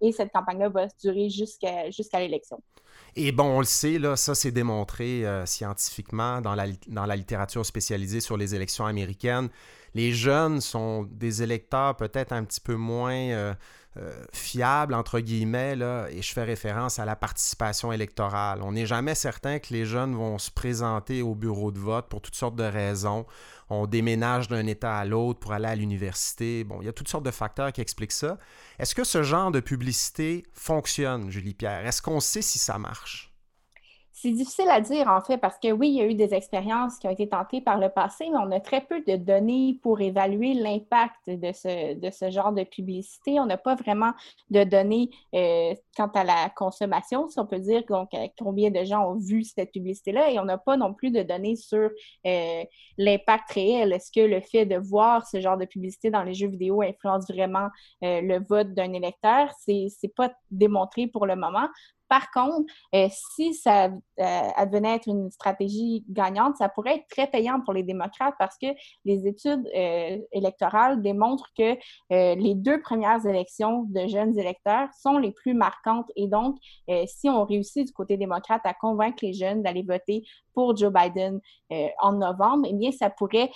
Et 0.00 0.12
cette 0.12 0.30
campagne-là 0.32 0.68
va 0.68 0.86
durer 1.02 1.30
jusqu'à 1.30 1.90
jusqu'à 1.90 2.20
l'élection. 2.20 2.60
Et 3.14 3.32
bon, 3.32 3.44
on 3.44 3.58
le 3.60 3.66
sait, 3.66 3.98
là, 3.98 4.16
ça 4.16 4.34
c'est 4.34 4.50
démontré 4.50 5.26
euh, 5.26 5.46
scientifiquement 5.46 6.40
dans 6.40 6.54
la, 6.54 6.66
dans 6.88 7.06
la 7.06 7.16
littérature 7.16 7.64
spécialisée 7.64 8.20
sur 8.20 8.36
les 8.36 8.54
élections 8.54 8.86
américaines. 8.86 9.48
Les 9.94 10.12
jeunes 10.12 10.60
sont 10.60 11.04
des 11.04 11.42
électeurs 11.42 11.96
peut-être 11.96 12.32
un 12.32 12.44
petit 12.44 12.60
peu 12.60 12.74
moins 12.74 13.14
euh, 13.14 13.54
euh, 13.98 14.24
fiable, 14.32 14.94
entre 14.94 15.20
guillemets, 15.20 15.74
là, 15.74 16.06
et 16.10 16.20
je 16.20 16.32
fais 16.32 16.44
référence 16.44 16.98
à 16.98 17.04
la 17.04 17.16
participation 17.16 17.92
électorale. 17.92 18.60
On 18.62 18.72
n'est 18.72 18.86
jamais 18.86 19.14
certain 19.14 19.58
que 19.58 19.72
les 19.72 19.86
jeunes 19.86 20.14
vont 20.14 20.38
se 20.38 20.50
présenter 20.50 21.22
au 21.22 21.34
bureau 21.34 21.72
de 21.72 21.78
vote 21.78 22.06
pour 22.08 22.20
toutes 22.20 22.34
sortes 22.34 22.56
de 22.56 22.64
raisons. 22.64 23.26
On 23.70 23.86
déménage 23.86 24.48
d'un 24.48 24.66
État 24.66 24.96
à 24.96 25.04
l'autre 25.04 25.40
pour 25.40 25.52
aller 25.52 25.68
à 25.68 25.74
l'université. 25.74 26.64
Bon, 26.64 26.78
il 26.82 26.86
y 26.86 26.88
a 26.88 26.92
toutes 26.92 27.08
sortes 27.08 27.24
de 27.24 27.30
facteurs 27.30 27.72
qui 27.72 27.80
expliquent 27.80 28.12
ça. 28.12 28.38
Est-ce 28.78 28.94
que 28.94 29.04
ce 29.04 29.22
genre 29.22 29.50
de 29.50 29.60
publicité 29.60 30.44
fonctionne, 30.52 31.30
Julie 31.30 31.54
Pierre? 31.54 31.86
Est-ce 31.86 32.02
qu'on 32.02 32.20
sait 32.20 32.42
si 32.42 32.58
ça 32.58 32.78
marche? 32.78 33.35
C'est 34.18 34.30
difficile 34.30 34.70
à 34.70 34.80
dire, 34.80 35.08
en 35.08 35.20
fait, 35.20 35.36
parce 35.36 35.58
que 35.58 35.70
oui, 35.70 35.90
il 35.90 35.94
y 35.96 36.00
a 36.00 36.06
eu 36.06 36.14
des 36.14 36.32
expériences 36.32 36.98
qui 36.98 37.06
ont 37.06 37.10
été 37.10 37.28
tentées 37.28 37.60
par 37.60 37.78
le 37.78 37.90
passé, 37.90 38.24
mais 38.30 38.38
on 38.38 38.50
a 38.50 38.60
très 38.60 38.80
peu 38.80 39.02
de 39.02 39.16
données 39.16 39.78
pour 39.82 40.00
évaluer 40.00 40.54
l'impact 40.54 41.28
de 41.28 41.52
ce, 41.52 41.92
de 41.92 42.10
ce 42.10 42.30
genre 42.30 42.50
de 42.54 42.64
publicité. 42.64 43.38
On 43.40 43.44
n'a 43.44 43.58
pas 43.58 43.74
vraiment 43.74 44.12
de 44.48 44.64
données 44.64 45.10
euh, 45.34 45.74
quant 45.94 46.06
à 46.14 46.24
la 46.24 46.48
consommation, 46.56 47.28
si 47.28 47.38
on 47.38 47.44
peut 47.44 47.58
dire, 47.58 47.84
donc 47.90 48.14
euh, 48.14 48.26
combien 48.38 48.70
de 48.70 48.84
gens 48.84 49.06
ont 49.06 49.18
vu 49.18 49.44
cette 49.44 49.70
publicité-là, 49.70 50.30
et 50.30 50.38
on 50.38 50.46
n'a 50.46 50.56
pas 50.56 50.78
non 50.78 50.94
plus 50.94 51.10
de 51.10 51.22
données 51.22 51.56
sur 51.56 51.90
euh, 52.26 52.64
l'impact 52.96 53.50
réel. 53.52 53.92
Est-ce 53.92 54.10
que 54.10 54.26
le 54.26 54.40
fait 54.40 54.64
de 54.64 54.76
voir 54.76 55.26
ce 55.26 55.42
genre 55.42 55.58
de 55.58 55.66
publicité 55.66 56.08
dans 56.10 56.22
les 56.22 56.32
jeux 56.32 56.48
vidéo 56.48 56.80
influence 56.80 57.30
vraiment 57.30 57.68
le 58.00 58.38
vote 58.48 58.72
d'un 58.72 58.94
électeur? 58.94 59.50
C'est 59.58 60.14
pas 60.16 60.32
démontré 60.50 61.06
pour 61.06 61.26
le 61.26 61.36
moment. 61.36 61.68
Par 62.08 62.30
contre, 62.30 62.72
euh, 62.94 63.08
si 63.34 63.54
ça 63.54 63.86
euh, 63.86 63.92
être 64.18 65.08
une 65.08 65.30
stratégie 65.30 66.04
gagnante, 66.08 66.56
ça 66.56 66.68
pourrait 66.68 66.96
être 66.96 67.08
très 67.08 67.26
payant 67.26 67.60
pour 67.60 67.74
les 67.74 67.82
démocrates 67.82 68.34
parce 68.38 68.56
que 68.58 68.68
les 69.04 69.26
études 69.26 69.66
euh, 69.74 70.18
électorales 70.32 71.02
démontrent 71.02 71.50
que 71.56 71.76
les 72.10 72.54
deux 72.54 72.80
premières 72.80 73.24
élections 73.26 73.84
de 73.88 74.06
jeunes 74.06 74.38
électeurs 74.38 74.88
sont 74.94 75.18
les 75.18 75.32
plus 75.32 75.54
marquantes. 75.54 76.10
Et 76.16 76.28
donc, 76.28 76.56
si 77.06 77.28
on 77.28 77.44
réussit 77.44 77.86
du 77.86 77.92
côté 77.92 78.16
démocrate 78.16 78.62
à 78.64 78.74
convaincre 78.74 79.18
les 79.22 79.32
jeunes 79.32 79.62
d'aller 79.62 79.82
voter 79.82 80.22
pour 80.54 80.76
Joe 80.76 80.92
Biden 80.92 81.40
en 82.00 82.12
novembre, 82.12 82.66
eh 82.70 82.74
bien, 82.74 82.92
ça 82.92 83.10
pourrait 83.10 83.50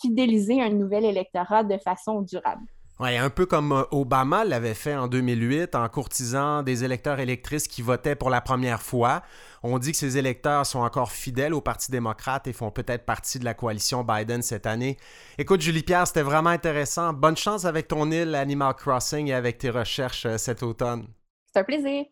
fidéliser 0.00 0.60
un 0.60 0.70
nouvel 0.70 1.04
électorat 1.04 1.64
de 1.64 1.78
façon 1.78 2.22
durable. 2.22 2.66
Ouais, 3.02 3.16
un 3.16 3.30
peu 3.30 3.46
comme 3.46 3.72
euh, 3.72 3.82
Obama 3.90 4.44
l'avait 4.44 4.74
fait 4.74 4.94
en 4.94 5.08
2008 5.08 5.74
en 5.74 5.88
courtisant 5.88 6.62
des 6.62 6.84
électeurs 6.84 7.18
électrices 7.18 7.66
qui 7.66 7.82
votaient 7.82 8.14
pour 8.14 8.30
la 8.30 8.40
première 8.40 8.80
fois. 8.80 9.22
On 9.64 9.80
dit 9.80 9.90
que 9.90 9.98
ces 9.98 10.18
électeurs 10.18 10.64
sont 10.66 10.78
encore 10.78 11.10
fidèles 11.10 11.52
au 11.52 11.60
Parti 11.60 11.90
démocrate 11.90 12.46
et 12.46 12.52
font 12.52 12.70
peut-être 12.70 13.04
partie 13.04 13.40
de 13.40 13.44
la 13.44 13.54
coalition 13.54 14.04
Biden 14.04 14.40
cette 14.40 14.66
année. 14.66 14.98
Écoute, 15.36 15.62
Julie 15.62 15.82
Pierre, 15.82 16.06
c'était 16.06 16.22
vraiment 16.22 16.50
intéressant. 16.50 17.12
Bonne 17.12 17.36
chance 17.36 17.64
avec 17.64 17.88
ton 17.88 18.08
île 18.12 18.36
Animal 18.36 18.76
Crossing 18.76 19.26
et 19.26 19.34
avec 19.34 19.58
tes 19.58 19.70
recherches 19.70 20.26
euh, 20.26 20.38
cet 20.38 20.62
automne. 20.62 21.08
C'est 21.52 21.58
un 21.58 21.64
plaisir. 21.64 22.04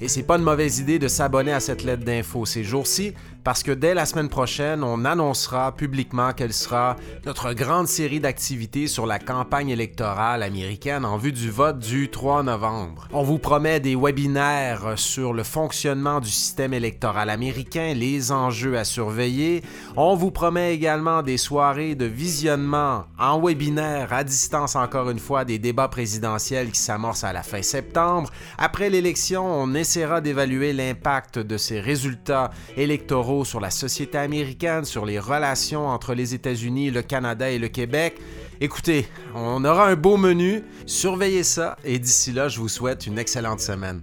Et 0.03 0.09
c'est 0.09 0.23
pas 0.23 0.35
une 0.35 0.43
mauvaise 0.43 0.79
idée 0.79 0.99
de 0.99 1.07
s'abonner 1.07 1.53
à 1.53 1.61
cette 1.61 1.81
lettre 1.81 2.03
d'info 2.03 2.45
ces 2.45 2.61
jours-ci, 2.61 3.13
parce 3.43 3.61
que 3.63 3.71
dès 3.71 3.93
la 3.93 4.05
semaine 4.05 4.29
prochaine, 4.29 4.83
on 4.83 5.03
annoncera 5.03 5.73
publiquement 5.73 6.31
quelle 6.31 6.53
sera 6.53 6.95
notre 7.25 7.53
grande 7.53 7.87
série 7.87 8.19
d'activités 8.19 8.87
sur 8.87 9.05
la 9.05 9.19
campagne 9.19 9.69
électorale 9.69 10.43
américaine 10.43 11.03
en 11.03 11.17
vue 11.17 11.33
du 11.33 11.51
vote 11.51 11.79
du 11.79 12.09
3 12.09 12.43
novembre. 12.43 13.07
On 13.11 13.23
vous 13.23 13.39
promet 13.39 13.79
des 13.79 13.95
webinaires 13.95 14.93
sur 14.97 15.33
le 15.33 15.43
fonctionnement 15.43 16.21
du 16.21 16.29
système 16.29 16.73
électoral 16.73 17.29
américain, 17.29 17.93
les 17.93 18.31
enjeux 18.31 18.77
à 18.77 18.85
surveiller. 18.85 19.61
On 19.97 20.15
vous 20.15 20.31
promet 20.31 20.73
également 20.73 21.21
des 21.21 21.37
soirées 21.37 21.95
de 21.95 22.05
visionnement 22.05 23.05
en 23.19 23.41
webinaire 23.41 24.13
à 24.13 24.23
distance 24.23 24.75
encore 24.75 25.09
une 25.09 25.19
fois 25.19 25.43
des 25.43 25.59
débats 25.59 25.89
présidentiels 25.89 26.71
qui 26.71 26.79
s'amorcent 26.79 27.23
à 27.25 27.33
la 27.33 27.43
fin 27.43 27.61
septembre. 27.61 28.29
Après 28.57 28.89
l'élection, 28.89 29.45
on 29.45 29.73
essaiera 29.73 30.21
d'évaluer 30.21 30.71
l'impact 30.71 31.39
de 31.39 31.57
ces 31.57 31.81
résultats 31.81 32.51
électoraux 32.77 33.32
sur 33.43 33.59
la 33.59 33.71
société 33.71 34.19
américaine, 34.19 34.85
sur 34.85 35.05
les 35.05 35.17
relations 35.17 35.87
entre 35.87 36.13
les 36.13 36.35
États-Unis, 36.35 36.91
le 36.91 37.01
Canada 37.01 37.49
et 37.49 37.57
le 37.57 37.69
Québec. 37.69 38.19
Écoutez, 38.61 39.07
on 39.33 39.65
aura 39.65 39.87
un 39.87 39.95
beau 39.95 40.17
menu, 40.17 40.63
surveillez 40.85 41.43
ça 41.43 41.77
et 41.83 41.97
d'ici 41.97 42.31
là, 42.31 42.47
je 42.47 42.59
vous 42.59 42.69
souhaite 42.69 43.07
une 43.07 43.17
excellente 43.17 43.59
semaine. 43.59 44.01